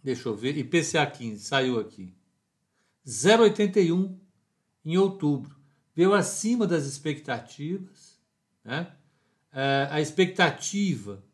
Deixa 0.03 0.29
eu 0.29 0.37
ver. 0.37 0.57
IPCA 0.57 1.07
15 1.07 1.45
saiu 1.45 1.81
aqui. 1.81 2.15
0,81 3.07 4.17
em 4.85 4.97
outubro. 4.97 5.57
Veio 5.95 6.15
acima 6.15 6.67
das 6.67 6.85
expectativas. 6.85 8.21
Né? 8.65 8.93
É, 9.53 9.89
a 9.91 10.01
expectativa 10.01 11.25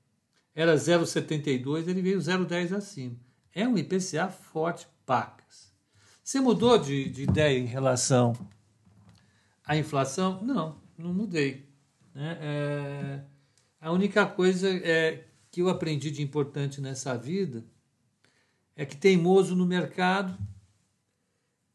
era 0.54 0.74
0,72, 0.74 1.88
ele 1.88 2.02
veio 2.02 2.18
0,10 2.18 2.76
acima. 2.76 3.16
É 3.54 3.66
um 3.66 3.76
IPCA 3.76 4.28
forte, 4.28 4.86
pacas. 5.04 5.72
Você 6.22 6.40
mudou 6.40 6.78
de, 6.78 7.08
de 7.08 7.22
ideia 7.24 7.58
em 7.58 7.66
relação 7.66 8.32
à 9.64 9.76
inflação? 9.76 10.42
Não, 10.42 10.80
não 10.96 11.12
mudei. 11.12 11.68
Né? 12.14 12.38
É, 12.40 13.24
a 13.82 13.90
única 13.90 14.24
coisa 14.24 14.70
é, 14.70 15.26
que 15.50 15.60
eu 15.60 15.68
aprendi 15.68 16.12
de 16.12 16.22
importante 16.22 16.80
nessa 16.80 17.18
vida 17.18 17.64
é 18.76 18.86
que 18.86 18.96
teimoso 18.96 19.56
no 19.56 19.66
mercado, 19.66 20.38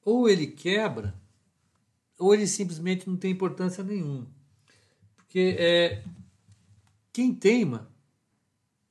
ou 0.06 0.30
ele 0.30 0.48
quebra, 0.48 1.14
ou 2.18 2.34
ele 2.34 2.48
simplesmente 2.48 3.10
não 3.10 3.18
tem 3.18 3.32
importância 3.32 3.84
nenhuma. 3.84 4.26
Porque 5.18 5.58
é, 5.60 6.02
quem 7.12 7.36
teima, 7.36 7.92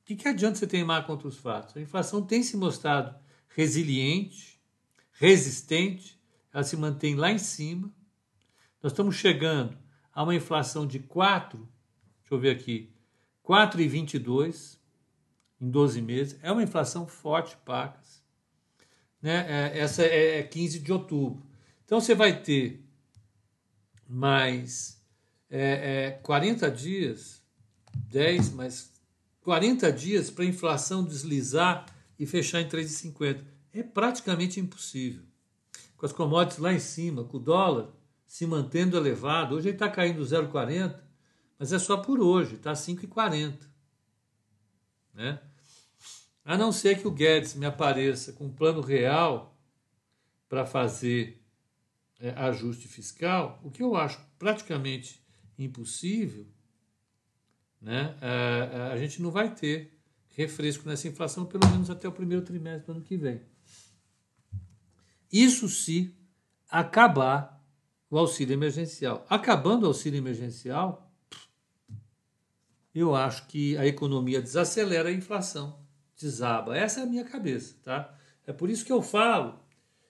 o 0.01 0.05
que, 0.05 0.15
que 0.15 0.27
adianta 0.27 0.59
você 0.59 0.67
teimar 0.67 1.07
contra 1.07 1.27
os 1.27 1.37
fatos? 1.37 1.75
A 1.75 1.81
inflação 1.81 2.21
tem 2.21 2.43
se 2.43 2.55
mostrado 2.55 3.19
resiliente, 3.49 4.61
resistente, 5.13 6.21
ela 6.53 6.63
se 6.63 6.77
mantém 6.77 7.15
lá 7.15 7.31
em 7.31 7.39
cima. 7.39 7.91
Nós 8.81 8.91
estamos 8.91 9.15
chegando 9.15 9.75
a 10.13 10.21
uma 10.21 10.35
inflação 10.35 10.85
de 10.85 10.99
4, 10.99 11.57
deixa 12.21 12.35
eu 12.35 12.39
ver 12.39 12.51
aqui, 12.51 12.95
4,22 13.47 14.77
em 15.61 15.69
12 15.69 16.01
meses. 16.01 16.39
É 16.41 16.51
uma 16.51 16.63
inflação 16.63 17.07
forte, 17.07 17.55
pacas. 17.63 18.21
Né? 19.21 19.45
É, 19.47 19.79
essa 19.79 20.03
é 20.03 20.43
15 20.43 20.77
é 20.77 20.81
de 20.81 20.91
outubro. 20.91 21.41
Então 21.85 22.01
você 22.01 22.13
vai 22.13 22.41
ter 22.41 22.83
mais 24.05 25.01
é, 25.49 26.07
é, 26.07 26.11
40 26.23 26.69
dias, 26.69 27.41
10, 28.09 28.51
mais 28.51 28.91
40 29.41 29.91
dias 29.93 30.29
para 30.29 30.43
a 30.43 30.47
inflação 30.47 31.05
deslizar 31.05 31.85
e 32.19 32.25
fechar 32.25 32.59
em 32.59 32.67
3,50. 32.67 33.41
É 33.73 33.81
praticamente 33.81 34.59
impossível. 34.59 35.23
Com 35.95 36.05
as 36.05 36.11
commodities 36.11 36.59
lá 36.59 36.73
em 36.73 36.79
cima, 36.79 37.23
com 37.23 37.37
o 37.37 37.39
dólar 37.39 37.89
se 38.25 38.45
mantendo 38.45 38.97
elevado, 38.97 39.55
hoje 39.55 39.69
ele 39.69 39.75
está 39.75 39.89
caindo 39.89 40.21
0,40, 40.21 41.06
mas 41.57 41.73
é 41.73 41.79
só 41.79 41.97
por 41.97 42.19
hoje, 42.19 42.55
está 42.55 42.73
5,40. 42.73 43.57
Né? 45.13 45.39
A 46.45 46.57
não 46.57 46.71
ser 46.71 46.99
que 46.99 47.07
o 47.07 47.11
Guedes 47.11 47.55
me 47.55 47.65
apareça 47.65 48.33
com 48.33 48.45
um 48.45 48.53
plano 48.53 48.81
real 48.81 49.57
para 50.47 50.65
fazer 50.65 51.43
é, 52.19 52.29
ajuste 52.31 52.87
fiscal, 52.87 53.59
o 53.63 53.69
que 53.69 53.83
eu 53.83 53.95
acho 53.95 54.19
praticamente 54.39 55.21
impossível, 55.57 56.47
né, 57.81 58.15
a, 58.21 58.93
a 58.93 58.97
gente 58.97 59.21
não 59.21 59.29
vai 59.29 59.53
ter 59.53 59.99
refresco 60.29 60.87
nessa 60.87 61.07
inflação, 61.07 61.45
pelo 61.45 61.67
menos 61.69 61.89
até 61.89 62.07
o 62.07 62.11
primeiro 62.11 62.45
trimestre 62.45 62.85
do 62.85 62.91
ano 62.93 63.01
que 63.01 63.17
vem. 63.17 63.41
Isso 65.31 65.67
se 65.67 66.15
acabar 66.69 67.63
o 68.09 68.17
auxílio 68.17 68.53
emergencial. 68.53 69.25
Acabando 69.29 69.83
o 69.83 69.87
auxílio 69.87 70.17
emergencial, 70.17 71.06
eu 72.99 73.15
acho 73.15 73.47
que 73.47 73.77
a 73.77 73.85
economia 73.85 74.41
desacelera 74.41 75.09
a 75.09 75.11
inflação, 75.11 75.79
desaba. 76.19 76.77
Essa 76.77 77.01
é 77.01 77.03
a 77.03 77.07
minha 77.07 77.23
cabeça, 77.23 77.75
tá? 77.83 78.13
É 78.45 78.53
por 78.53 78.69
isso 78.69 78.85
que 78.85 78.91
eu 78.91 79.01
falo, 79.01 79.59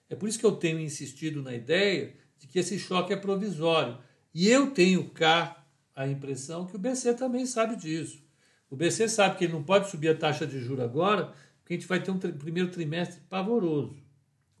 é 0.08 0.14
por 0.14 0.28
isso 0.28 0.38
que 0.38 0.46
eu 0.46 0.52
tenho 0.52 0.80
insistido 0.80 1.42
na 1.42 1.54
ideia 1.54 2.14
de 2.38 2.46
que 2.46 2.58
esse 2.58 2.78
choque 2.78 3.12
é 3.12 3.16
provisório. 3.16 3.98
E 4.32 4.48
eu 4.48 4.70
tenho 4.70 5.10
cá 5.10 5.66
a 5.94 6.06
impressão 6.06 6.66
que 6.66 6.76
o 6.76 6.78
BC 6.78 7.14
também 7.14 7.44
sabe 7.44 7.76
disso. 7.76 8.22
O 8.70 8.76
BC 8.76 9.08
sabe 9.08 9.36
que 9.36 9.44
ele 9.44 9.52
não 9.52 9.62
pode 9.62 9.90
subir 9.90 10.08
a 10.08 10.14
taxa 10.14 10.46
de 10.46 10.60
juros 10.60 10.84
agora, 10.84 11.32
porque 11.58 11.74
a 11.74 11.76
gente 11.76 11.88
vai 11.88 12.02
ter 12.02 12.10
um 12.10 12.18
primeiro 12.18 12.70
trimestre 12.70 13.20
pavoroso. 13.28 13.96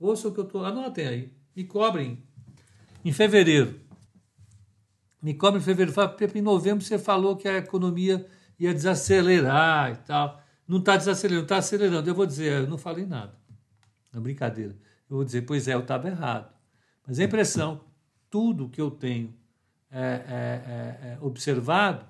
Ouça 0.00 0.28
o 0.28 0.32
que 0.32 0.40
eu 0.40 0.44
estou. 0.44 0.64
Anotem 0.64 1.06
aí. 1.06 1.32
Me 1.54 1.64
cobrem 1.64 2.22
em 3.04 3.12
fevereiro. 3.12 3.87
Me 5.22 5.34
cobrem 5.34 5.60
em 5.60 5.64
fevereiro. 5.64 5.92
Fala, 5.92 6.16
em 6.34 6.42
novembro 6.42 6.84
você 6.84 6.98
falou 6.98 7.36
que 7.36 7.48
a 7.48 7.58
economia 7.58 8.26
ia 8.58 8.72
desacelerar 8.72 9.92
e 9.92 9.96
tal. 9.96 10.42
Não 10.66 10.78
está 10.78 10.96
desacelerando, 10.96 11.44
está 11.44 11.56
acelerando. 11.56 12.08
Eu 12.08 12.14
vou 12.14 12.26
dizer, 12.26 12.62
eu 12.62 12.66
não 12.68 12.78
falei 12.78 13.06
nada. 13.06 13.34
É 14.14 14.20
brincadeira. 14.20 14.76
Eu 15.08 15.16
vou 15.16 15.24
dizer, 15.24 15.42
pois 15.42 15.66
é, 15.68 15.74
eu 15.74 15.80
estava 15.80 16.08
errado. 16.08 16.52
Mas 17.06 17.18
a 17.18 17.24
impressão, 17.24 17.80
tudo 18.28 18.68
que 18.68 18.80
eu 18.80 18.90
tenho 18.90 19.34
é, 19.90 19.98
é, 19.98 20.02
é, 20.02 21.12
é, 21.12 21.18
observado 21.22 22.06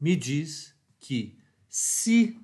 me 0.00 0.14
diz 0.14 0.74
que 1.00 1.36
se 1.68 2.38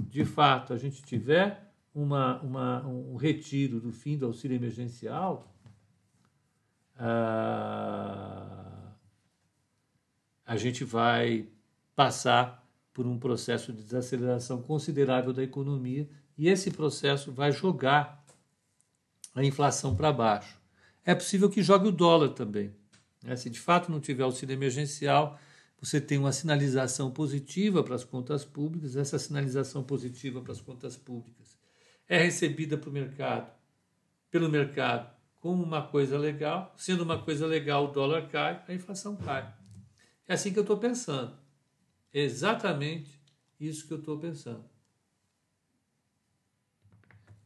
de 0.00 0.24
fato 0.24 0.72
a 0.72 0.78
gente 0.78 1.02
tiver 1.02 1.72
uma, 1.94 2.40
uma, 2.42 2.86
um 2.86 3.16
retiro 3.16 3.80
do 3.80 3.92
fim 3.92 4.18
do 4.18 4.26
auxílio 4.26 4.56
emergencial, 4.56 5.54
ah, 6.98 8.55
a 10.46 10.56
gente 10.56 10.84
vai 10.84 11.48
passar 11.94 12.64
por 12.94 13.06
um 13.06 13.18
processo 13.18 13.72
de 13.72 13.82
desaceleração 13.82 14.62
considerável 14.62 15.32
da 15.32 15.42
economia 15.42 16.08
e 16.38 16.48
esse 16.48 16.70
processo 16.70 17.32
vai 17.32 17.50
jogar 17.50 18.24
a 19.34 19.44
inflação 19.44 19.94
para 19.94 20.12
baixo. 20.12 20.58
É 21.04 21.14
possível 21.14 21.50
que 21.50 21.62
jogue 21.62 21.88
o 21.88 21.92
dólar 21.92 22.30
também. 22.30 22.72
Né? 23.22 23.36
Se 23.36 23.50
de 23.50 23.60
fato 23.60 23.90
não 23.90 24.00
tiver 24.00 24.22
auxílio 24.22 24.54
emergencial, 24.54 25.38
você 25.78 26.00
tem 26.00 26.16
uma 26.16 26.32
sinalização 26.32 27.10
positiva 27.10 27.82
para 27.82 27.94
as 27.94 28.04
contas 28.04 28.44
públicas. 28.44 28.96
Essa 28.96 29.18
sinalização 29.18 29.82
positiva 29.82 30.40
para 30.40 30.52
as 30.52 30.60
contas 30.60 30.96
públicas 30.96 31.58
é 32.08 32.18
recebida 32.18 32.78
para 32.78 32.88
o 32.88 32.92
mercado, 32.92 33.52
pelo 34.30 34.48
mercado 34.48 35.14
como 35.40 35.62
uma 35.62 35.82
coisa 35.82 36.18
legal. 36.18 36.74
Sendo 36.76 37.02
uma 37.02 37.18
coisa 37.18 37.46
legal, 37.46 37.86
o 37.86 37.92
dólar 37.92 38.28
cai, 38.28 38.64
a 38.66 38.72
inflação 38.72 39.16
cai. 39.16 39.52
É 40.28 40.34
assim 40.34 40.52
que 40.52 40.58
eu 40.58 40.62
estou 40.62 40.76
pensando. 40.76 41.36
É 42.12 42.20
exatamente 42.20 43.20
isso 43.60 43.86
que 43.86 43.92
eu 43.92 43.98
estou 43.98 44.18
pensando. 44.18 44.64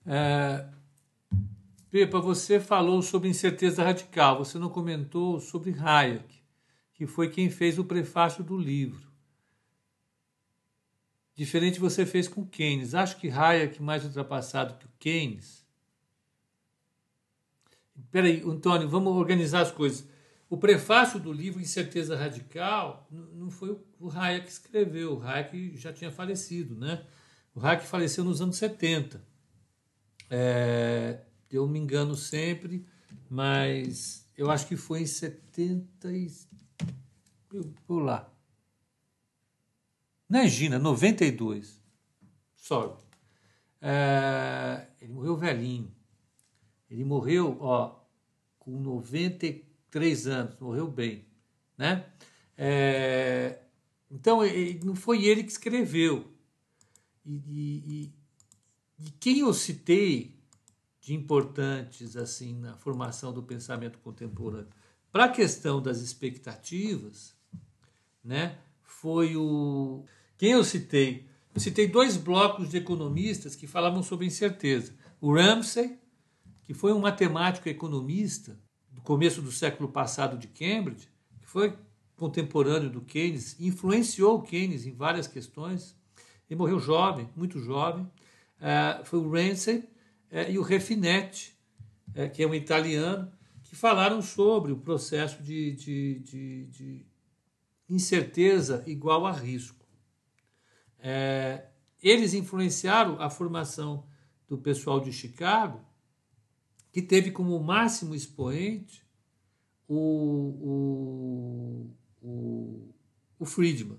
É, 0.07 0.67
Pepa, 1.91 2.21
você 2.21 2.61
falou 2.61 3.03
sobre 3.03 3.29
incerteza 3.29 3.83
radical, 3.83 4.39
você 4.39 4.59
não 4.59 4.69
comentou 4.69 5.41
sobre 5.41 5.75
Hayek, 5.79 6.41
que 6.95 7.07
foi 7.07 7.29
quem 7.29 7.51
fez 7.51 7.79
o 7.79 7.85
prefácio 7.85 8.45
do 8.45 8.57
livro. 8.57 9.11
Diferente 11.35 11.81
você 11.81 12.07
fez 12.07 12.29
com 12.29 12.47
Keynes. 12.47 12.95
Acho 12.95 13.17
que 13.17 13.31
Hayek 13.31 13.83
mais 13.83 14.05
ultrapassado 14.05 14.75
que 14.75 14.87
o 14.87 14.91
Keynes. 14.99 15.67
Peraí, 18.11 18.43
Antônio, 18.43 18.89
vamos 18.89 19.17
organizar 19.17 19.63
as 19.63 19.71
coisas. 19.73 20.07
O 20.51 20.57
prefácio 20.57 21.21
do 21.21 21.33
livro 21.33 21.61
Incerteza 21.61 22.17
Radical 22.17 23.07
não 23.09 23.53
foi 23.53 23.81
o 24.01 24.11
Hayek 24.11 24.47
que 24.47 24.53
escreveu, 24.53 25.17
o 25.17 25.23
Hayek 25.23 25.77
já 25.77 25.93
tinha 25.93 26.11
falecido, 26.11 26.75
né? 26.75 27.07
O 27.55 27.65
Hayek 27.65 27.87
faleceu 27.87 28.25
nos 28.25 28.41
anos 28.41 28.57
70. 28.57 29.25
É, 30.29 31.21
eu 31.49 31.69
me 31.69 31.79
engano 31.79 32.17
sempre, 32.17 32.85
mas 33.31 34.29
eu 34.37 34.51
acho 34.51 34.67
que 34.67 34.77
foi 34.77 35.03
em 35.03 35.07
70 35.07 36.13
e... 36.13 36.29
Eu 37.53 37.73
vou 37.87 38.01
lá. 38.01 38.29
Na 40.29 40.49
Gina, 40.49 40.81
92. 40.81 41.81
Sorry. 42.57 42.93
É, 43.81 44.89
ele 45.01 45.13
morreu 45.13 45.37
velhinho. 45.37 45.95
Ele 46.91 47.05
morreu, 47.05 47.57
ó, 47.61 48.01
com 48.59 48.73
93 49.91 50.27
anos, 50.29 50.59
morreu 50.61 50.87
bem, 50.87 51.27
né? 51.77 52.07
É, 52.57 53.59
então, 54.11 54.41
não 54.85 54.95
foi 54.95 55.25
ele 55.25 55.43
que 55.43 55.51
escreveu. 55.51 56.27
E, 57.25 57.35
e, 57.37 58.13
e 58.99 59.11
quem 59.19 59.41
eu 59.41 59.53
citei 59.53 60.39
de 61.01 61.15
importantes 61.15 62.17
assim 62.17 62.55
na 62.59 62.77
formação 62.77 63.33
do 63.33 63.43
pensamento 63.43 63.99
contemporâneo. 63.99 64.69
Para 65.11 65.25
a 65.25 65.29
questão 65.29 65.83
das 65.83 66.01
expectativas, 66.01 67.35
né, 68.23 68.59
foi 68.83 69.35
o 69.37 70.05
quem 70.37 70.53
eu 70.53 70.63
citei. 70.63 71.27
Eu 71.55 71.61
citei 71.61 71.89
dois 71.89 72.17
blocos 72.17 72.71
de 72.71 72.77
economistas 72.77 73.57
que 73.57 73.67
falavam 73.67 74.03
sobre 74.03 74.27
incerteza. 74.27 74.95
O 75.21 75.35
Ramsey, 75.35 75.99
que 76.65 76.75
foi 76.75 76.93
um 76.93 77.01
matemático 77.01 77.69
economista 77.69 78.59
do 79.01 79.03
começo 79.03 79.41
do 79.41 79.51
século 79.51 79.89
passado 79.89 80.37
de 80.37 80.47
Cambridge, 80.47 81.09
que 81.41 81.47
foi 81.47 81.77
contemporâneo 82.17 82.91
do 82.91 83.01
Keynes, 83.01 83.59
influenciou 83.59 84.43
Keynes 84.43 84.85
em 84.85 84.93
várias 84.93 85.27
questões. 85.27 85.97
Ele 86.49 86.59
morreu 86.59 86.79
jovem, 86.79 87.29
muito 87.35 87.59
jovem. 87.59 88.05
Uh, 88.05 89.05
foi 89.05 89.19
o 89.19 89.31
Ramsey, 89.31 89.89
é, 90.31 90.53
e 90.53 90.59
o 90.59 90.63
Refinetti, 90.63 91.59
é, 92.15 92.29
que 92.29 92.43
é 92.43 92.47
um 92.47 92.55
italiano, 92.55 93.33
que 93.65 93.75
falaram 93.75 94.21
sobre 94.21 94.71
o 94.71 94.77
processo 94.77 95.43
de, 95.43 95.73
de, 95.73 96.19
de, 96.21 96.67
de 96.67 97.07
incerteza 97.89 98.85
igual 98.87 99.27
a 99.27 99.33
risco. 99.33 99.85
É, 100.99 101.65
eles 102.03 102.35
influenciaram 102.35 103.21
a 103.21 103.31
formação 103.31 104.07
do 104.47 104.59
pessoal 104.59 105.01
de 105.01 105.13
Chicago 105.13 105.90
que 106.93 107.01
teve 107.01 107.31
como 107.31 107.59
máximo 107.61 108.15
expoente 108.15 109.05
o, 109.87 109.97
o, 112.23 112.27
o, 112.27 112.95
o 113.39 113.45
Friedman. 113.45 113.99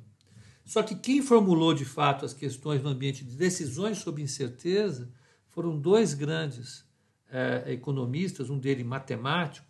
Só 0.66 0.82
que 0.84 0.96
quem 0.96 1.22
formulou 1.22 1.74
de 1.74 1.84
fato 1.84 2.24
as 2.24 2.34
questões 2.34 2.82
no 2.82 2.90
ambiente 2.90 3.26
de 3.26 3.36
decisões 3.36 3.98
sob 3.98 4.22
incerteza 4.22 5.12
foram 5.50 5.78
dois 5.78 6.14
grandes 6.14 6.86
é, 7.30 7.74
economistas, 7.74 8.50
um 8.50 8.58
deles 8.58 8.86
matemático, 8.86 9.68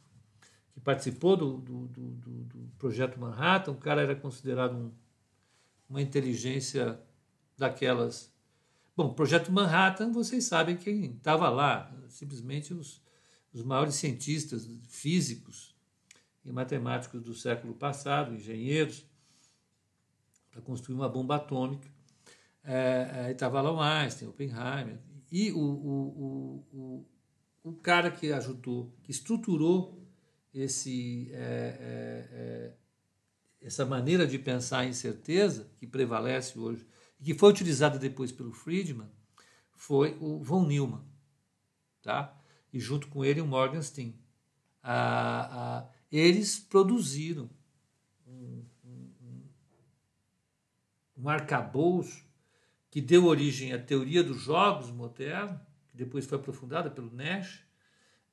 que 0.73 0.79
participou 0.79 1.35
do, 1.35 1.57
do, 1.57 1.87
do, 1.87 2.11
do, 2.43 2.71
projeto 2.77 3.19
Manhattan. 3.19 3.71
O 3.71 3.77
cara 3.77 4.01
era 4.01 4.15
considerado 4.15 4.75
um, 4.75 4.91
uma 5.89 6.01
inteligência 6.01 6.99
daquelas. 7.57 8.31
Bom, 8.95 9.13
projeto 9.13 9.51
Manhattan, 9.51 10.11
vocês 10.11 10.43
sabem 10.45 10.77
quem 10.77 11.05
estava 11.05 11.49
lá, 11.49 11.91
simplesmente 12.09 12.73
os, 12.73 13.01
os 13.53 13.63
maiores 13.63 13.95
cientistas 13.95 14.69
físicos 14.87 15.75
e 16.43 16.51
matemáticos 16.51 17.21
do 17.21 17.33
século 17.33 17.73
passado, 17.73 18.33
engenheiros, 18.33 19.05
para 20.49 20.61
construir 20.61 20.95
uma 20.95 21.09
bomba 21.09 21.35
atômica. 21.35 21.87
É, 22.63 23.27
é, 23.27 23.31
estava 23.31 23.61
lá 23.61 23.71
o 23.71 23.81
Einstein, 23.81 24.27
Oppenheimer, 24.27 24.99
e 25.31 25.51
o, 25.51 25.59
o, 25.59 26.65
o, 26.71 27.05
o, 27.63 27.73
cara 27.73 28.11
que 28.11 28.31
ajudou, 28.31 28.93
que 29.01 29.11
estruturou 29.11 30.05
esse, 30.53 31.29
é, 31.31 31.37
é, 31.37 32.29
é, 32.31 32.73
essa 33.61 33.85
maneira 33.85 34.27
de 34.27 34.37
pensar 34.37 34.79
a 34.79 34.85
incerteza 34.85 35.71
que 35.79 35.87
prevalece 35.87 36.59
hoje 36.59 36.85
e 37.19 37.23
que 37.23 37.33
foi 37.33 37.49
utilizada 37.49 37.97
depois 37.97 38.31
pelo 38.31 38.51
Friedman 38.51 39.09
foi 39.73 40.17
o 40.19 40.43
von 40.43 40.65
Neumann, 40.65 41.03
tá? 42.03 42.40
E 42.73 42.79
junto 42.79 43.07
com 43.07 43.23
ele 43.23 43.41
o 43.41 43.45
Morgenstern. 43.45 44.15
Ah, 44.83 45.49
ah, 45.51 45.89
eles 46.11 46.59
produziram 46.59 47.49
um, 48.27 48.63
um, 48.83 49.43
um 51.17 51.29
arcabouço 51.29 52.25
que 52.89 52.99
deu 52.99 53.25
origem 53.25 53.73
à 53.73 53.79
teoria 53.79 54.23
dos 54.23 54.41
jogos 54.41 54.91
modernos, 54.91 55.61
que 55.89 55.97
depois 55.97 56.25
foi 56.25 56.37
aprofundada 56.37 56.89
pelo 56.89 57.13
Nash, 57.13 57.63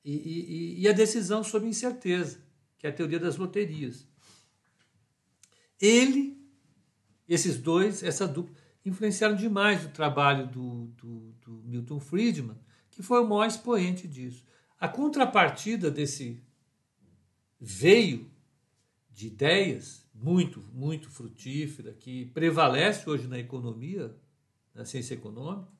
e, 0.03 0.13
e, 0.13 0.81
e 0.81 0.87
a 0.87 0.91
decisão 0.91 1.43
sobre 1.43 1.69
incerteza, 1.69 2.41
que 2.77 2.87
é 2.87 2.89
a 2.89 2.93
teoria 2.93 3.19
das 3.19 3.37
loterias. 3.37 4.07
Ele, 5.79 6.37
esses 7.27 7.57
dois, 7.57 8.03
essa 8.03 8.27
dupla, 8.27 8.53
influenciaram 8.85 9.35
demais 9.35 9.85
o 9.85 9.89
trabalho 9.89 10.47
do, 10.47 10.87
do, 10.97 11.33
do 11.41 11.51
Milton 11.65 11.99
Friedman, 11.99 12.57
que 12.99 13.03
foi 13.03 13.21
o 13.21 13.25
maior 13.25 13.45
expoente 13.45 14.05
disso. 14.09 14.45
A 14.77 14.85
contrapartida 14.85 15.89
desse 15.89 16.43
veio 17.57 18.29
de 19.09 19.27
ideias 19.27 20.05
muito, 20.13 20.61
muito 20.73 21.09
frutífera, 21.09 21.93
que 21.93 22.25
prevalece 22.25 23.09
hoje 23.09 23.25
na 23.25 23.39
economia, 23.39 24.13
na 24.75 24.83
ciência 24.83 25.13
econômica. 25.13 25.71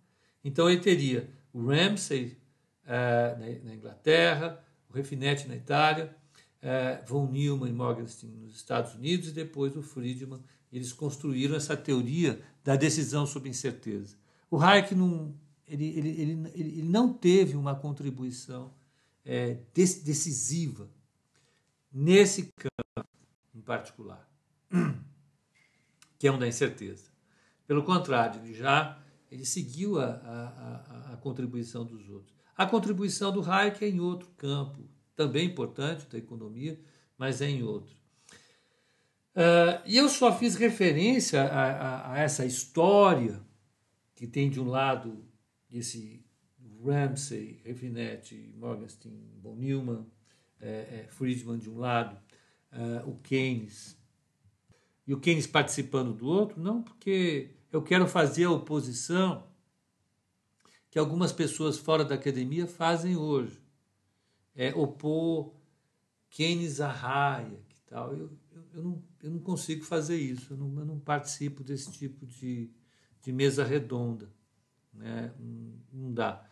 Então 0.45 0.69
ele 0.69 0.79
teria 0.79 1.29
o 1.51 1.67
Ramsey 1.67 2.37
uh, 2.85 3.37
na, 3.37 3.65
na, 3.65 3.75
Inglaterra, 3.75 4.63
o 4.89 4.93
Refinetti 4.93 5.45
na 5.45 5.57
Itália, 5.57 6.15
uh, 6.63 7.05
von 7.05 7.29
Neumann 7.29 7.69
e 7.69 7.73
Morgenstern 7.73 8.33
nos 8.33 8.55
Estados 8.55 8.95
Unidos 8.95 9.27
e 9.27 9.33
depois 9.33 9.75
o 9.75 9.83
Friedman. 9.83 10.41
Eles 10.71 10.93
construíram 10.93 11.57
essa 11.57 11.75
teoria 11.75 12.39
da 12.63 12.77
decisão 12.77 13.25
sob 13.25 13.49
incerteza. 13.49 14.15
O 14.49 14.57
Hayek 14.57 14.95
não, 14.95 15.35
ele, 15.69 15.85
ele, 15.97 16.09
ele, 16.21 16.51
ele 16.53 16.83
não 16.83 17.13
teve 17.13 17.55
uma 17.55 17.75
contribuição 17.75 18.73
é, 19.25 19.57
decisiva 19.73 20.89
nesse 21.91 22.51
campo 22.55 23.07
em 23.53 23.61
particular, 23.61 24.27
que 26.17 26.27
é 26.27 26.31
um 26.31 26.39
da 26.39 26.47
incerteza. 26.47 27.05
Pelo 27.67 27.83
contrário, 27.83 28.41
ele 28.41 28.53
já 28.53 28.99
ele 29.31 29.45
seguiu 29.45 29.99
a, 29.99 30.05
a, 30.05 31.09
a, 31.11 31.13
a 31.13 31.17
contribuição 31.17 31.85
dos 31.85 32.09
outros. 32.09 32.33
A 32.57 32.65
contribuição 32.65 33.31
do 33.31 33.41
Hayek 33.41 33.85
é 33.85 33.89
em 33.89 33.99
outro 33.99 34.29
campo, 34.35 34.83
também 35.15 35.45
importante 35.45 36.07
da 36.07 36.17
economia, 36.17 36.79
mas 37.17 37.41
é 37.41 37.49
em 37.49 37.61
outro. 37.61 37.95
Uh, 39.35 39.79
e 39.85 39.97
eu 39.97 40.09
só 40.09 40.35
fiz 40.35 40.55
referência 40.55 41.43
a, 41.43 41.63
a, 41.63 42.13
a, 42.13 42.19
essa 42.19 42.45
história 42.45 43.39
que 44.15 44.27
tem 44.27 44.49
de 44.49 44.59
um 44.59 44.67
lado 44.67 45.23
esse 45.71 46.25
Ramsey, 46.83 47.61
Refinetti, 47.63 48.53
Morgenstern, 48.57 49.15
von 49.41 49.55
Neumann, 49.55 50.05
é, 50.59 51.05
é, 51.05 51.07
Friedman 51.09 51.57
de 51.57 51.69
um 51.69 51.77
lado, 51.77 52.17
uh, 52.73 53.09
o 53.09 53.17
Keynes, 53.19 53.97
e 55.09 55.13
o 55.13 55.19
Keynes 55.19 55.47
participando 55.47 56.13
do 56.13 56.27
outro, 56.27 56.61
não 56.61 56.83
porque 56.83 57.55
eu 57.71 57.81
quero 57.81 58.07
fazer 58.07 58.43
a 58.43 58.51
oposição 58.51 59.47
que 60.91 60.99
algumas 60.99 61.31
pessoas 61.31 61.77
fora 61.77 62.05
da 62.05 62.15
academia 62.15 62.67
fazem 62.67 63.15
hoje. 63.15 63.59
É 64.55 64.73
opor 64.75 65.53
Keynes 66.29 66.79
a 66.79 66.91
Hayek 66.91 67.75
e 67.75 67.81
tal. 67.87 68.13
Eu, 68.13 68.37
eu, 68.51 68.63
eu, 68.73 68.83
não, 68.83 69.03
eu 69.23 69.31
não 69.31 69.39
consigo 69.39 69.83
fazer 69.83 70.17
isso, 70.17 70.53
eu 70.53 70.57
não, 70.57 70.79
eu 70.79 70.85
não 70.85 70.99
participo 70.99 71.63
desse 71.63 71.91
tipo 71.91 72.25
de, 72.25 72.69
de 73.21 73.31
mesa 73.31 73.63
redonda. 73.63 74.31
Né? 74.99 75.31
Não 75.91 76.13
dá. 76.13 76.45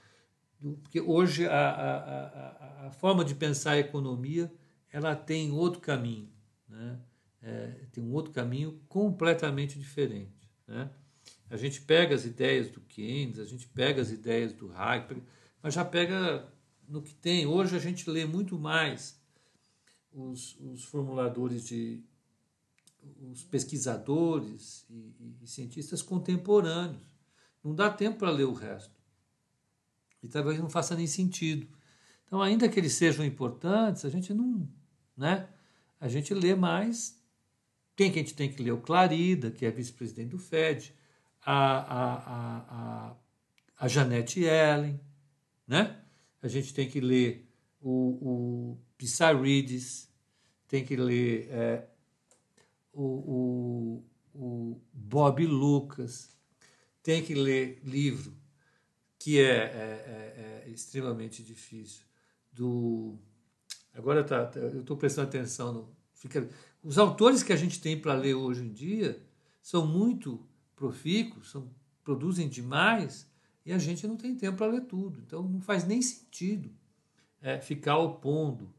Porque 0.81 0.99
hoje 0.99 1.45
a, 1.45 1.69
a, 1.69 2.85
a, 2.85 2.87
a 2.87 2.91
forma 2.91 3.23
de 3.23 3.35
pensar 3.35 3.73
a 3.73 3.77
economia 3.77 4.51
ela 4.91 5.15
tem 5.15 5.51
outro 5.51 5.81
caminho. 5.81 6.29
Né? 6.67 6.99
É, 7.41 7.67
tem 7.91 8.03
um 8.03 8.13
outro 8.13 8.31
caminho 8.31 8.81
completamente 8.87 9.77
diferente. 9.77 10.49
Né? 10.65 10.89
A 11.49 11.57
gente 11.57 11.81
pega 11.81 12.15
as 12.15 12.25
ideias 12.25 12.69
do 12.69 12.81
Keynes, 12.81 13.37
a 13.37 13.45
gente 13.45 13.67
pega 13.67 14.01
as 14.01 14.09
ideias 14.09 14.53
do 14.53 14.71
Hayek, 14.73 15.21
mas 15.61 15.73
já 15.73 15.85
pega 15.85 16.47
no 16.87 17.01
que 17.01 17.13
tem. 17.13 17.45
Hoje 17.45 17.75
a 17.75 17.79
gente 17.79 18.09
lê 18.09 18.25
muito 18.25 18.57
mais 18.57 19.19
os, 20.11 20.57
os 20.59 20.83
formuladores 20.85 21.67
de. 21.67 22.03
os 23.29 23.43
pesquisadores 23.43 24.85
e, 24.89 25.13
e, 25.19 25.37
e 25.43 25.47
cientistas 25.47 26.01
contemporâneos. 26.01 27.16
Não 27.63 27.73
dá 27.75 27.89
tempo 27.89 28.17
para 28.17 28.31
ler 28.31 28.45
o 28.45 28.53
resto. 28.53 28.95
E 30.21 30.27
talvez 30.27 30.59
não 30.59 30.69
faça 30.69 30.95
nem 30.95 31.07
sentido. 31.07 31.67
Então, 32.25 32.41
ainda 32.41 32.67
que 32.67 32.79
eles 32.79 32.93
sejam 32.93 33.25
importantes, 33.25 34.03
a 34.03 34.09
gente 34.09 34.33
não. 34.33 34.67
Né? 35.15 35.47
A 35.99 36.07
gente 36.07 36.33
lê 36.33 36.55
mais. 36.55 37.21
Quem 37.95 38.11
que 38.11 38.19
a 38.19 38.21
gente 38.21 38.35
tem 38.35 38.51
que 38.51 38.61
ler? 38.61 38.71
O 38.71 38.81
Clarida, 38.81 39.49
que 39.49 39.65
é 39.65 39.71
vice-presidente 39.71 40.29
do 40.29 40.37
FED 40.37 40.93
a, 41.41 41.77
a, 41.79 43.09
a, 43.09 43.15
a 43.79 43.87
Janete 43.87 44.43
Ellen, 44.43 44.99
né? 45.65 45.97
A 46.41 46.47
gente 46.47 46.73
tem 46.73 46.89
que 46.89 46.99
ler 46.99 47.49
o, 47.81 47.91
o 48.21 48.77
Pissarides, 48.97 50.11
tem 50.67 50.83
que 50.83 50.95
ler 50.95 51.47
é, 51.49 51.87
o, 52.93 53.03
o, 53.03 54.05
o 54.35 54.81
Bob 54.93 55.45
Lucas, 55.45 56.36
tem 57.07 57.23
que 57.23 57.33
ler 57.33 57.79
livro 57.85 58.33
que 59.17 59.39
é, 59.39 59.43
é, 59.45 60.63
é, 60.63 60.63
é 60.65 60.69
extremamente 60.69 61.41
difícil 61.41 62.03
do 62.51 63.17
agora 63.93 64.25
tá, 64.25 64.45
tá 64.45 64.59
eu 64.59 64.81
estou 64.81 64.97
prestando 64.97 65.29
atenção 65.29 65.71
no 65.71 65.95
fica, 66.11 66.49
os 66.83 66.97
autores 66.97 67.43
que 67.43 67.53
a 67.53 67.55
gente 67.55 67.79
tem 67.79 67.97
para 67.97 68.13
ler 68.13 68.33
hoje 68.33 68.61
em 68.61 68.73
dia 68.73 69.25
são 69.61 69.87
muito 69.87 70.45
profícuos, 70.75 71.49
são, 71.49 71.73
produzem 72.03 72.49
demais 72.49 73.25
e 73.65 73.71
a 73.71 73.77
gente 73.77 74.05
não 74.05 74.17
tem 74.17 74.35
tempo 74.35 74.57
para 74.57 74.67
ler 74.67 74.81
tudo. 74.81 75.17
Então 75.25 75.43
não 75.43 75.61
faz 75.61 75.85
nem 75.85 76.01
sentido 76.01 76.69
é, 77.41 77.61
ficar 77.61 77.97
opondo 77.99 78.73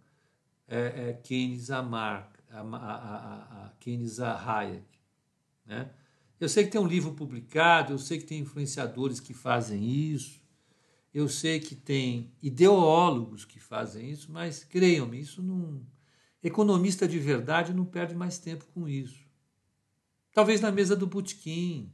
é, 0.67 1.09
é, 1.09 1.13
Keynes 1.15 1.71
a, 1.71 1.83
Mark, 1.83 2.37
a, 2.51 2.61
a, 2.61 2.95
a, 2.95 3.65
a 3.65 3.71
Keynes 3.81 4.21
a 4.21 4.35
Hayek. 4.35 4.85
Né? 5.65 5.91
Eu 6.41 6.49
sei 6.49 6.65
que 6.65 6.71
tem 6.71 6.81
um 6.81 6.87
livro 6.87 7.13
publicado, 7.13 7.93
eu 7.93 7.99
sei 7.99 8.19
que 8.19 8.25
tem 8.25 8.41
influenciadores 8.41 9.19
que 9.19 9.35
fazem 9.35 9.83
isso, 9.85 10.41
eu 11.13 11.29
sei 11.29 11.59
que 11.59 11.75
tem 11.75 12.33
ideólogos 12.43 13.45
que 13.45 13.59
fazem 13.59 14.11
isso, 14.11 14.31
mas 14.31 14.63
creiam-me, 14.63 15.21
isso 15.21 15.43
não. 15.43 15.81
Economista 16.43 17.09
de 17.09 17.19
verdade 17.19 17.75
não 17.75 17.85
perde 17.85 18.15
mais 18.15 18.39
tempo 18.39 18.65
com 18.73 18.89
isso. 18.89 19.27
Talvez 20.33 20.61
na 20.61 20.71
mesa 20.71 20.95
do 20.95 21.07
botequim, 21.07 21.91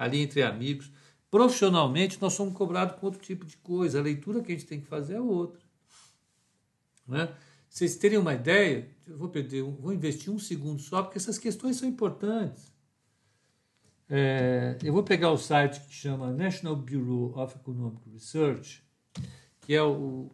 ali 0.00 0.20
entre 0.20 0.42
amigos. 0.42 0.90
Profissionalmente, 1.30 2.20
nós 2.20 2.32
somos 2.32 2.54
cobrados 2.54 2.98
com 2.98 3.06
outro 3.06 3.20
tipo 3.20 3.44
de 3.44 3.56
coisa. 3.58 3.98
A 3.98 4.02
leitura 4.02 4.40
que 4.40 4.50
a 4.50 4.54
gente 4.54 4.66
tem 4.66 4.80
que 4.80 4.86
fazer 4.86 5.14
é 5.14 5.20
outra. 5.20 5.60
Né? 7.06 7.32
Vocês 7.68 7.96
terem 7.96 8.18
uma 8.18 8.34
ideia, 8.34 8.88
eu 9.06 9.18
vou, 9.18 9.28
perder, 9.28 9.62
vou 9.62 9.92
investir 9.92 10.32
um 10.32 10.38
segundo 10.38 10.80
só, 10.80 11.02
porque 11.02 11.18
essas 11.18 11.38
questões 11.38 11.76
são 11.76 11.88
importantes. 11.88 12.72
É, 14.12 14.76
eu 14.82 14.92
vou 14.92 15.04
pegar 15.04 15.30
o 15.30 15.38
site 15.38 15.80
que 15.86 15.94
chama 15.94 16.32
National 16.32 16.74
Bureau 16.74 17.32
of 17.38 17.54
Economic 17.54 18.10
Research, 18.10 18.82
que 19.60 19.72
é 19.72 19.80
o, 19.80 20.32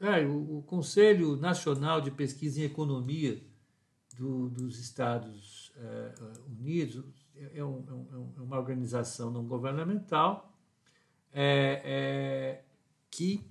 é, 0.00 0.26
o, 0.26 0.58
o, 0.58 0.62
Conselho 0.62 1.36
Nacional 1.36 2.00
de 2.00 2.10
Pesquisa 2.10 2.60
em 2.60 2.64
Economia 2.64 3.40
do, 4.16 4.48
dos 4.48 4.80
Estados 4.80 5.72
é, 5.76 6.14
Unidos 6.48 7.28
é, 7.54 7.62
um, 7.62 7.84
é, 7.86 7.92
um, 7.92 8.32
é, 8.36 8.40
uma 8.40 8.58
organização 8.58 9.30
não 9.30 9.44
governamental 9.44 10.52
é, 11.32 12.62
que 13.08 13.46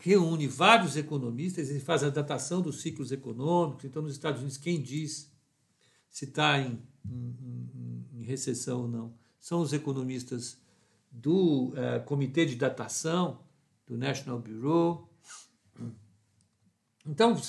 reúne 0.00 0.48
vários 0.48 0.96
economistas 0.96 1.70
e 1.70 1.78
faz 1.78 2.02
a 2.02 2.10
datação 2.10 2.62
dos 2.62 2.80
ciclos 2.80 3.12
econômicos. 3.12 3.84
Então, 3.84 4.02
nos 4.02 4.12
Estados 4.12 4.40
Unidos, 4.40 4.56
quem 4.56 4.82
diz 4.82 5.30
se 6.10 6.26
está 6.26 6.58
em, 6.58 6.82
em, 7.08 8.06
em, 8.12 8.22
recessão 8.24 8.82
ou 8.82 8.88
não 8.88 9.14
são 9.38 9.60
os 9.60 9.72
economistas 9.72 10.60
do 11.10 11.72
Comitê 12.04 12.44
de 12.44 12.56
Datação 12.56 13.40
do 13.86 13.96
National 13.96 14.38
Bureau. 14.38 15.10
Então, 17.06 17.40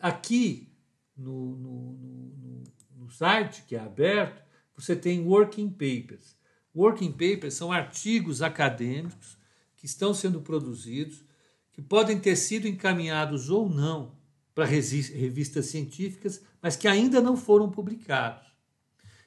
aqui 0.00 0.72
no, 1.16 1.56
no, 1.56 1.92
no, 1.92 2.64
no 2.96 3.10
site, 3.10 3.62
que 3.62 3.76
é 3.76 3.80
aberto, 3.80 4.42
você 4.74 4.96
tem 4.96 5.20
working 5.20 5.70
papers. 5.70 6.36
Working 6.74 7.12
papers 7.12 7.54
são 7.54 7.70
artigos 7.70 8.42
acadêmicos 8.42 9.36
que 9.76 9.86
estão 9.86 10.14
sendo 10.14 10.40
produzidos, 10.40 11.24
que 11.72 11.82
podem 11.82 12.18
ter 12.18 12.36
sido 12.36 12.66
encaminhados 12.66 13.50
ou 13.50 13.68
não 13.68 14.17
para 14.58 14.66
revistas 14.66 15.66
científicas, 15.66 16.42
mas 16.60 16.74
que 16.74 16.88
ainda 16.88 17.20
não 17.20 17.36
foram 17.36 17.70
publicados. 17.70 18.44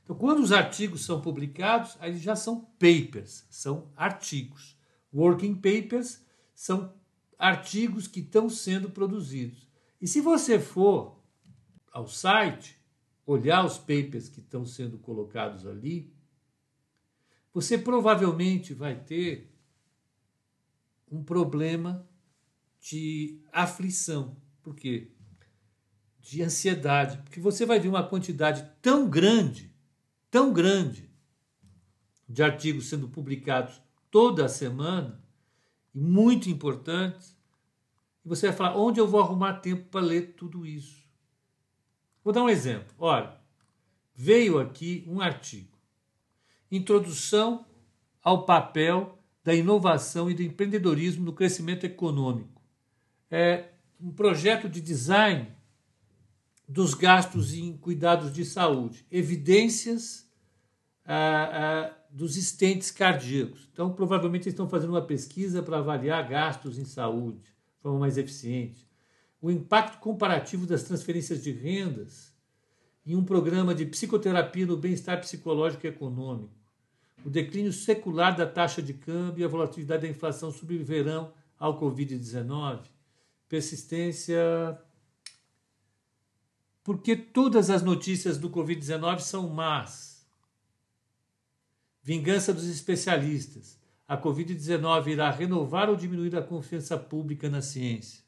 Então, 0.03 0.13
quando 0.13 0.39
os 0.39 0.51
artigos 0.51 1.05
são 1.05 1.21
publicados, 1.21 1.95
aí 2.01 2.17
já 2.17 2.35
são 2.35 2.65
papers, 2.77 3.45
são 3.49 3.89
artigos. 3.95 4.77
Working 5.13 5.55
papers 5.55 6.21
são 6.53 6.93
artigos 7.39 8.09
que 8.09 8.19
estão 8.19 8.49
sendo 8.49 8.89
produzidos. 8.89 9.69
E 10.01 10.05
se 10.05 10.19
você 10.19 10.59
for 10.59 11.17
ao 11.93 12.09
site, 12.09 12.77
olhar 13.25 13.65
os 13.65 13.77
papers 13.77 14.27
que 14.27 14.41
estão 14.41 14.65
sendo 14.65 14.97
colocados 14.97 15.65
ali, 15.65 16.13
você 17.53 17.77
provavelmente 17.77 18.73
vai 18.73 18.99
ter 18.99 19.49
um 21.09 21.23
problema 21.23 22.05
de 22.81 23.39
aflição. 23.53 24.35
Por 24.61 24.75
quê? 24.75 25.09
De 26.21 26.41
ansiedade. 26.41 27.17
Porque 27.17 27.39
você 27.39 27.65
vai 27.65 27.79
ver 27.79 27.89
uma 27.89 28.07
quantidade 28.07 28.69
tão 28.81 29.09
grande, 29.09 29.73
tão 30.29 30.53
grande, 30.53 31.09
de 32.27 32.41
artigos 32.41 32.87
sendo 32.87 33.09
publicados 33.09 33.81
toda 34.09 34.47
semana, 34.47 35.21
e 35.93 35.99
muito 35.99 36.49
importantes. 36.49 37.35
E 38.23 38.29
você 38.29 38.47
vai 38.47 38.55
falar: 38.55 38.77
onde 38.77 38.99
eu 38.99 39.07
vou 39.07 39.21
arrumar 39.21 39.55
tempo 39.55 39.89
para 39.89 40.01
ler 40.01 40.33
tudo 40.35 40.65
isso? 40.65 41.01
Vou 42.23 42.33
dar 42.33 42.43
um 42.43 42.49
exemplo. 42.49 42.93
Olha, 42.99 43.35
veio 44.13 44.59
aqui 44.59 45.03
um 45.07 45.19
artigo: 45.19 45.77
Introdução 46.71 47.65
ao 48.21 48.45
papel 48.45 49.17
da 49.43 49.53
inovação 49.53 50.29
e 50.29 50.33
do 50.33 50.43
empreendedorismo 50.43 51.25
no 51.25 51.33
crescimento 51.33 51.85
econômico. 51.85 52.61
É 53.29 53.69
um 53.99 54.11
projeto 54.11 54.69
de 54.69 54.81
design 54.81 55.47
dos 56.71 56.93
gastos 56.93 57.53
em 57.53 57.75
cuidados 57.75 58.31
de 58.31 58.45
saúde, 58.45 59.05
evidências 59.11 60.25
ah, 61.05 61.49
ah, 61.51 61.97
dos 62.09 62.37
estentes 62.37 62.89
cardíacos. 62.89 63.67
Então, 63.73 63.91
provavelmente, 63.91 64.43
eles 64.43 64.53
estão 64.53 64.69
fazendo 64.69 64.91
uma 64.91 65.01
pesquisa 65.01 65.61
para 65.61 65.79
avaliar 65.79 66.25
gastos 66.29 66.77
em 66.77 66.85
saúde 66.85 67.39
de 67.39 67.81
forma 67.81 67.99
mais 67.99 68.17
eficiente. 68.17 68.87
O 69.41 69.51
impacto 69.51 69.99
comparativo 69.99 70.65
das 70.65 70.83
transferências 70.83 71.43
de 71.43 71.51
rendas 71.51 72.33
em 73.05 73.15
um 73.15 73.25
programa 73.25 73.75
de 73.75 73.85
psicoterapia 73.85 74.65
no 74.65 74.77
bem-estar 74.77 75.19
psicológico 75.19 75.85
e 75.85 75.89
econômico. 75.89 76.55
O 77.25 77.29
declínio 77.29 77.73
secular 77.73 78.33
da 78.33 78.47
taxa 78.47 78.81
de 78.81 78.93
câmbio 78.93 79.41
e 79.41 79.43
a 79.43 79.49
volatilidade 79.49 80.03
da 80.03 80.07
inflação 80.07 80.51
sobreviverão 80.51 81.33
ao 81.59 81.77
Covid-19. 81.77 82.79
Persistência. 83.49 84.79
Porque 86.83 87.15
todas 87.15 87.69
as 87.69 87.83
notícias 87.83 88.37
do 88.37 88.49
Covid-19 88.49 89.19
são 89.19 89.49
más 89.49 90.11
Vingança 92.03 92.53
dos 92.53 92.67
especialistas. 92.67 93.79
A 94.07 94.17
Covid-19 94.17 95.07
irá 95.07 95.29
renovar 95.29 95.89
ou 95.89 95.95
diminuir 95.95 96.35
a 96.35 96.41
confiança 96.41 96.97
pública 96.97 97.49
na 97.49 97.61
ciência. 97.61 98.23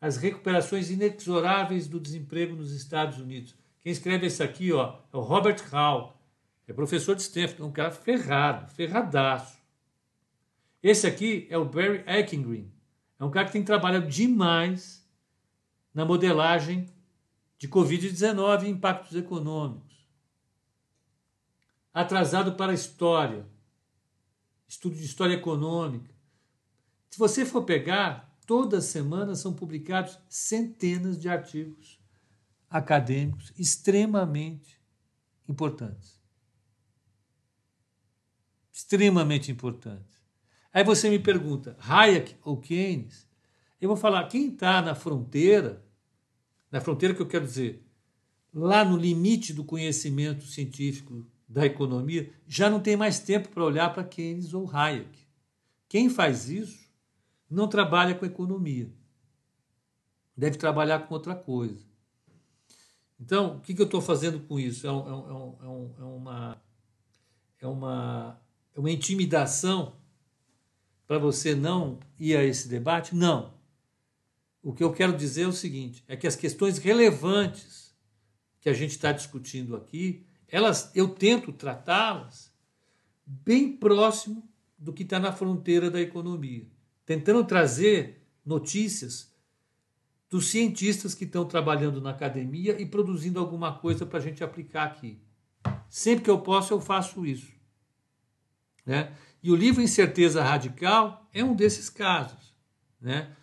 As 0.00 0.16
recuperações 0.16 0.90
inexoráveis 0.90 1.88
do 1.88 1.98
desemprego 1.98 2.54
nos 2.54 2.72
Estados 2.72 3.18
Unidos. 3.18 3.54
Quem 3.80 3.92
escreve 3.92 4.26
isso 4.26 4.42
aqui 4.42 4.72
ó, 4.72 4.98
é 5.12 5.16
o 5.16 5.20
Robert 5.20 5.62
Hall, 5.70 6.18
é 6.66 6.72
professor 6.72 7.14
de 7.14 7.22
Stanford, 7.22 7.62
um 7.62 7.72
cara 7.72 7.90
ferrado, 7.90 8.70
ferradaço. 8.72 9.58
Esse 10.82 11.06
aqui 11.06 11.46
é 11.50 11.58
o 11.58 11.64
Barry 11.64 12.04
Eichengreen, 12.06 12.72
é 13.18 13.24
um 13.24 13.30
cara 13.30 13.46
que 13.46 13.52
tem 13.52 13.62
trabalhado 13.62 14.06
demais 14.06 15.03
na 15.94 16.04
modelagem 16.04 16.86
de 17.56 17.68
Covid-19 17.68 18.64
e 18.64 18.68
impactos 18.68 19.16
econômicos 19.16 19.94
atrasado 21.94 22.56
para 22.56 22.72
a 22.72 22.74
história, 22.74 23.46
estudo 24.66 24.96
de 24.96 25.04
história 25.04 25.34
econômica. 25.34 26.12
Se 27.08 27.16
você 27.16 27.46
for 27.46 27.62
pegar, 27.62 28.36
toda 28.44 28.80
semana 28.80 29.36
são 29.36 29.54
publicados 29.54 30.18
centenas 30.28 31.16
de 31.20 31.28
artigos 31.28 32.00
acadêmicos 32.68 33.52
extremamente 33.56 34.82
importantes. 35.48 36.20
Extremamente 38.72 39.52
importantes. 39.52 40.20
Aí 40.72 40.82
você 40.82 41.08
me 41.08 41.20
pergunta, 41.20 41.76
Hayek 41.78 42.36
ou 42.42 42.60
Keynes? 42.60 43.28
Eu 43.80 43.88
vou 43.88 43.96
falar, 43.96 44.26
quem 44.28 44.48
está 44.48 44.80
na 44.80 44.94
fronteira, 44.94 45.84
na 46.70 46.80
fronteira 46.80 47.14
que 47.14 47.22
eu 47.22 47.28
quero 47.28 47.44
dizer, 47.44 47.84
lá 48.52 48.84
no 48.84 48.96
limite 48.96 49.52
do 49.52 49.64
conhecimento 49.64 50.44
científico 50.44 51.26
da 51.48 51.66
economia 51.66 52.32
já 52.46 52.70
não 52.70 52.80
tem 52.80 52.96
mais 52.96 53.18
tempo 53.18 53.48
para 53.48 53.64
olhar 53.64 53.92
para 53.92 54.04
Keynes 54.04 54.54
ou 54.54 54.70
Hayek. 54.70 55.26
Quem 55.88 56.08
faz 56.08 56.48
isso 56.48 56.84
não 57.48 57.68
trabalha 57.68 58.14
com 58.14 58.24
economia. 58.24 58.90
Deve 60.36 60.56
trabalhar 60.56 61.00
com 61.00 61.14
outra 61.14 61.34
coisa. 61.34 61.84
Então, 63.20 63.56
o 63.56 63.60
que, 63.60 63.80
eu 63.80 63.84
estou 63.84 64.00
fazendo 64.00 64.40
com 64.40 64.58
isso? 64.58 64.86
É, 64.86 64.92
um, 64.92 64.98
é, 64.98 65.68
um, 65.68 65.94
é, 65.98 66.02
uma, 66.02 66.62
é, 67.60 67.66
uma, 67.66 68.40
é 68.74 68.80
uma 68.80 68.90
intimidação 68.90 69.94
para 71.06 71.18
você 71.18 71.54
não 71.54 72.00
ir 72.18 72.36
a 72.36 72.42
esse 72.42 72.68
debate? 72.68 73.14
Não. 73.14 73.53
O 74.64 74.72
que 74.72 74.82
eu 74.82 74.92
quero 74.92 75.16
dizer 75.16 75.42
é 75.42 75.46
o 75.46 75.52
seguinte: 75.52 76.02
é 76.08 76.16
que 76.16 76.26
as 76.26 76.34
questões 76.34 76.78
relevantes 76.78 77.94
que 78.60 78.68
a 78.68 78.72
gente 78.72 78.92
está 78.92 79.12
discutindo 79.12 79.76
aqui 79.76 80.26
elas, 80.48 80.92
eu 80.94 81.08
tento 81.08 81.52
tratá-las 81.52 82.52
bem 83.26 83.76
próximo 83.76 84.48
do 84.78 84.92
que 84.92 85.02
está 85.02 85.18
na 85.18 85.32
fronteira 85.32 85.90
da 85.90 86.00
economia, 86.00 86.64
tentando 87.04 87.42
trazer 87.44 88.24
notícias 88.46 89.34
dos 90.30 90.46
cientistas 90.46 91.12
que 91.12 91.24
estão 91.24 91.44
trabalhando 91.44 92.00
na 92.00 92.10
academia 92.10 92.80
e 92.80 92.86
produzindo 92.86 93.40
alguma 93.40 93.72
coisa 93.78 94.06
para 94.06 94.18
a 94.18 94.22
gente 94.22 94.44
aplicar 94.44 94.84
aqui. 94.84 95.18
Sempre 95.88 96.24
que 96.24 96.30
eu 96.30 96.40
posso, 96.40 96.72
eu 96.72 96.80
faço 96.80 97.26
isso. 97.26 97.52
Né? 98.86 99.12
E 99.42 99.50
o 99.50 99.56
livro 99.56 99.82
Incerteza 99.82 100.40
Radical 100.40 101.28
é 101.32 101.42
um 101.42 101.54
desses 101.54 101.90
casos. 101.90 102.54
Né? 103.00 103.34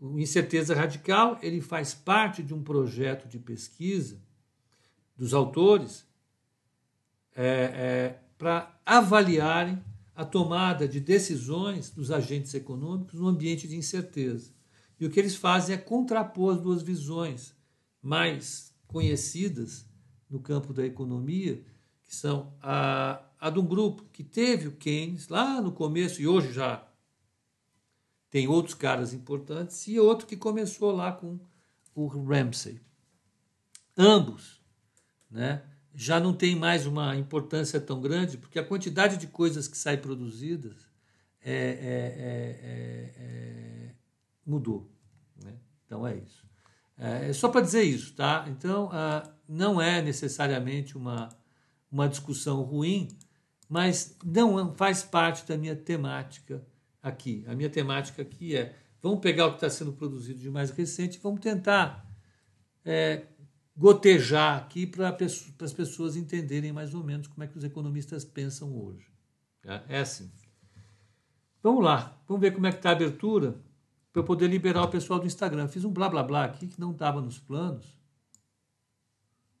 Incerteza 0.00 0.74
Radical 0.74 1.38
ele 1.42 1.60
faz 1.60 1.94
parte 1.94 2.42
de 2.42 2.52
um 2.52 2.62
projeto 2.62 3.28
de 3.28 3.38
pesquisa 3.38 4.20
dos 5.16 5.32
autores 5.32 6.06
é, 7.34 7.44
é, 7.44 8.20
para 8.36 8.78
avaliarem 8.84 9.82
a 10.14 10.24
tomada 10.24 10.86
de 10.86 11.00
decisões 11.00 11.90
dos 11.90 12.10
agentes 12.10 12.54
econômicos 12.54 13.18
no 13.18 13.26
ambiente 13.26 13.66
de 13.66 13.76
incerteza. 13.76 14.52
E 14.98 15.06
o 15.06 15.10
que 15.10 15.18
eles 15.18 15.34
fazem 15.34 15.74
é 15.74 15.78
contrapor 15.78 16.54
as 16.54 16.60
duas 16.60 16.82
visões 16.82 17.54
mais 18.00 18.72
conhecidas 18.86 19.86
no 20.30 20.38
campo 20.38 20.72
da 20.72 20.84
economia, 20.84 21.64
que 22.04 22.14
são 22.14 22.54
a, 22.60 23.22
a 23.40 23.50
de 23.50 23.58
um 23.58 23.66
grupo 23.66 24.04
que 24.12 24.22
teve 24.22 24.68
o 24.68 24.72
Keynes 24.72 25.28
lá 25.28 25.60
no 25.60 25.72
começo 25.72 26.20
e 26.20 26.28
hoje 26.28 26.52
já 26.52 26.86
tem 28.34 28.48
outros 28.48 28.74
caras 28.74 29.14
importantes, 29.14 29.86
e 29.86 30.00
outro 30.00 30.26
que 30.26 30.36
começou 30.36 30.90
lá 30.90 31.12
com 31.12 31.38
o 31.94 32.08
Ramsey. 32.08 32.80
Ambos 33.96 34.60
né, 35.30 35.62
já 35.94 36.18
não 36.18 36.32
tem 36.32 36.56
mais 36.56 36.84
uma 36.84 37.14
importância 37.14 37.80
tão 37.80 38.00
grande, 38.00 38.36
porque 38.36 38.58
a 38.58 38.64
quantidade 38.64 39.18
de 39.18 39.28
coisas 39.28 39.68
que 39.68 39.78
saem 39.78 40.00
produzidas 40.00 40.74
é, 41.40 41.54
é, 41.54 43.14
é, 43.16 43.94
mudou. 44.44 44.90
Né? 45.40 45.54
Então 45.86 46.04
é 46.04 46.16
isso. 46.16 46.44
É, 46.98 47.28
é 47.28 47.32
só 47.32 47.48
para 47.48 47.60
dizer 47.60 47.84
isso, 47.84 48.14
tá? 48.14 48.46
Então 48.48 48.90
ah, 48.92 49.32
não 49.48 49.80
é 49.80 50.02
necessariamente 50.02 50.98
uma, 50.98 51.28
uma 51.88 52.08
discussão 52.08 52.62
ruim, 52.62 53.16
mas 53.68 54.16
não 54.24 54.74
faz 54.74 55.04
parte 55.04 55.46
da 55.46 55.56
minha 55.56 55.76
temática 55.76 56.66
aqui. 57.04 57.44
A 57.46 57.54
minha 57.54 57.68
temática 57.68 58.22
aqui 58.22 58.56
é 58.56 58.74
vamos 59.02 59.20
pegar 59.20 59.46
o 59.46 59.50
que 59.50 59.56
está 59.56 59.68
sendo 59.68 59.92
produzido 59.92 60.40
de 60.40 60.50
mais 60.50 60.70
recente 60.70 61.18
e 61.18 61.20
vamos 61.20 61.40
tentar 61.40 62.10
é, 62.82 63.26
gotejar 63.76 64.56
aqui 64.56 64.86
para 64.86 65.14
as 65.60 65.72
pessoas 65.72 66.16
entenderem 66.16 66.72
mais 66.72 66.94
ou 66.94 67.04
menos 67.04 67.26
como 67.26 67.44
é 67.44 67.46
que 67.46 67.58
os 67.58 67.62
economistas 67.62 68.24
pensam 68.24 68.74
hoje. 68.74 69.06
Tá? 69.60 69.84
É 69.86 70.00
assim. 70.00 70.32
Vamos 71.62 71.84
lá, 71.84 72.18
vamos 72.26 72.40
ver 72.40 72.52
como 72.52 72.66
é 72.66 72.70
que 72.70 72.78
está 72.78 72.90
a 72.90 72.92
abertura 72.92 73.60
para 74.10 74.20
eu 74.20 74.24
poder 74.24 74.48
liberar 74.48 74.84
o 74.84 74.88
pessoal 74.88 75.20
do 75.20 75.26
Instagram. 75.26 75.68
Fiz 75.68 75.84
um 75.84 75.92
blá 75.92 76.08
blá 76.08 76.22
blá 76.22 76.44
aqui 76.44 76.66
que 76.66 76.80
não 76.80 76.92
estava 76.92 77.20
nos 77.20 77.38
planos, 77.38 77.98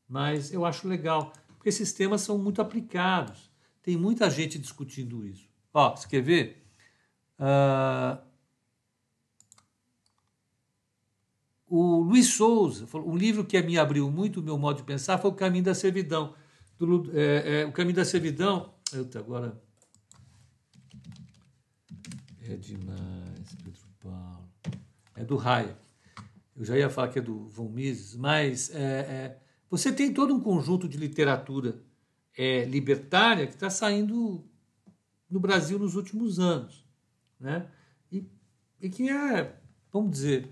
mas 0.08 0.52
eu 0.52 0.64
acho 0.64 0.88
legal, 0.88 1.32
porque 1.48 1.68
esses 1.68 1.92
temas 1.92 2.22
são 2.22 2.38
muito 2.38 2.62
aplicados. 2.62 3.50
Tem 3.82 3.96
muita 3.96 4.30
gente 4.30 4.58
discutindo 4.58 5.26
isso. 5.26 5.48
Ó, 5.72 5.94
você 5.94 6.08
quer 6.08 6.22
ver? 6.22 6.63
Uh, 7.38 8.22
o 11.66 12.02
Luiz 12.02 12.28
Souza, 12.28 12.86
um 13.00 13.16
livro 13.16 13.44
que 13.44 13.60
me 13.62 13.76
abriu 13.78 14.10
muito 14.10 14.40
o 14.40 14.42
meu 14.42 14.56
modo 14.56 14.76
de 14.76 14.82
pensar 14.84 15.18
foi 15.18 15.30
O 15.30 15.34
Caminho 15.34 15.64
da 15.64 15.74
Servidão. 15.74 16.34
Do, 16.78 17.10
é, 17.12 17.62
é, 17.62 17.66
o 17.66 17.72
Caminho 17.72 17.96
da 17.96 18.04
Servidão. 18.04 18.72
Agora. 19.16 19.60
É 22.42 22.56
demais, 22.56 23.54
Pedro 23.64 23.88
Paulo. 24.00 24.48
É 25.16 25.24
do 25.24 25.38
Hayek. 25.38 25.74
Eu 26.56 26.64
já 26.64 26.78
ia 26.78 26.88
falar 26.88 27.08
que 27.08 27.18
é 27.18 27.22
do 27.22 27.48
Von 27.48 27.68
Mises, 27.68 28.14
mas 28.14 28.70
é, 28.72 28.78
é, 28.78 29.38
você 29.68 29.92
tem 29.92 30.14
todo 30.14 30.32
um 30.32 30.40
conjunto 30.40 30.88
de 30.88 30.96
literatura 30.96 31.82
é, 32.36 32.64
libertária 32.64 33.46
que 33.46 33.54
está 33.54 33.68
saindo 33.68 34.44
no 35.28 35.40
Brasil 35.40 35.78
nos 35.78 35.96
últimos 35.96 36.38
anos. 36.38 36.83
Né? 37.38 37.66
E, 38.10 38.24
e 38.80 38.88
que 38.88 39.08
é, 39.08 39.54
vamos 39.92 40.12
dizer, 40.12 40.50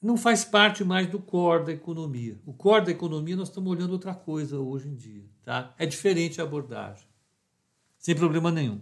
não 0.00 0.16
faz 0.16 0.44
parte 0.44 0.84
mais 0.84 1.08
do 1.08 1.18
core 1.18 1.64
da 1.64 1.72
economia. 1.72 2.38
O 2.46 2.52
core 2.52 2.86
da 2.86 2.90
economia 2.90 3.36
nós 3.36 3.48
estamos 3.48 3.70
olhando 3.70 3.92
outra 3.92 4.14
coisa 4.14 4.58
hoje 4.58 4.88
em 4.88 4.94
dia. 4.94 5.24
Tá? 5.42 5.74
É 5.78 5.86
diferente 5.86 6.40
a 6.40 6.44
abordagem. 6.44 7.06
Sem 7.98 8.14
problema 8.14 8.52
nenhum. 8.52 8.80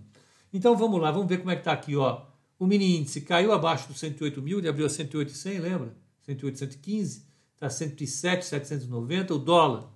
Então 0.53 0.77
vamos 0.77 1.01
lá, 1.01 1.11
vamos 1.11 1.29
ver 1.29 1.39
como 1.39 1.51
é 1.51 1.55
que 1.55 1.63
está 1.63 1.73
aqui. 1.73 1.97
Ó. 1.97 2.23
O 2.59 2.67
mini 2.67 2.99
índice 2.99 3.21
caiu 3.21 3.53
abaixo 3.53 3.89
dos 3.89 3.99
108 3.99 4.41
mil, 4.43 4.59
ele 4.59 4.69
abriu 4.69 4.87
a 4.87 4.89
108,100, 4.89 5.59
lembra? 5.59 5.97
108,115, 6.23 7.27
está 7.55 7.69
107,790. 7.69 9.35
O 9.35 9.39
dólar 9.39 9.91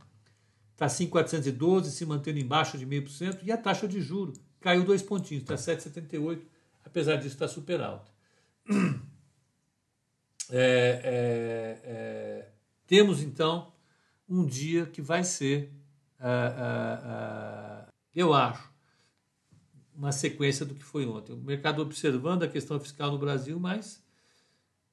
está 0.72 0.88
5,412, 0.88 1.90
se 1.90 2.07
mantendo 2.07 2.38
em 2.38 2.46
baixa 2.46 2.78
de 2.78 2.87
0,5%. 2.87 3.40
E 3.42 3.52
a 3.52 3.57
taxa 3.57 3.87
de 3.87 4.00
juro 4.00 4.33
caiu 4.61 4.85
dois 4.85 5.02
pontinhos, 5.02 5.42
está 5.42 5.54
7,78, 5.54 6.40
apesar 6.88 7.16
disso 7.16 7.29
está 7.29 7.46
super 7.46 7.81
alta. 7.81 8.11
É, 10.51 11.03
é, 11.05 11.81
é, 11.85 12.53
temos 12.87 13.20
então 13.20 13.70
um 14.27 14.46
dia 14.46 14.87
que 14.87 15.03
vai 15.03 15.22
ser, 15.22 15.70
é, 16.18 16.27
é, 16.27 17.85
é, 17.85 17.88
eu 18.14 18.33
acho, 18.33 18.72
uma 19.94 20.11
sequência 20.11 20.64
do 20.64 20.74
que 20.74 20.83
foi 20.83 21.05
ontem. 21.05 21.35
O 21.35 21.37
mercado 21.37 21.83
observando 21.83 22.44
a 22.44 22.48
questão 22.48 22.81
fiscal 22.81 23.12
no 23.12 23.18
Brasil, 23.18 23.61
mas 23.61 24.03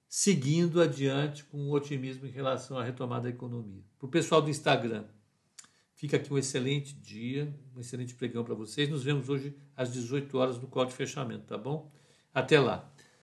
seguindo 0.09 0.81
adiante 0.81 1.45
com 1.45 1.71
otimismo 1.71 2.27
em 2.27 2.31
relação 2.31 2.77
à 2.77 2.83
retomada 2.83 3.23
da 3.23 3.29
economia. 3.29 3.83
Para 3.97 4.07
o 4.07 4.11
pessoal 4.11 4.41
do 4.41 4.49
Instagram, 4.49 5.05
fica 5.95 6.17
aqui 6.17 6.31
um 6.31 6.37
excelente 6.37 6.93
dia, 6.93 7.53
um 7.75 7.79
excelente 7.79 8.13
pregão 8.13 8.43
para 8.43 8.53
vocês. 8.53 8.89
Nos 8.89 9.03
vemos 9.03 9.29
hoje 9.29 9.55
às 9.75 9.91
18 9.91 10.37
horas 10.37 10.59
no 10.59 10.67
código 10.67 10.91
de 10.91 10.97
fechamento, 10.97 11.45
tá 11.45 11.57
bom? 11.57 11.91
Até 12.33 12.59
lá. 12.59 12.93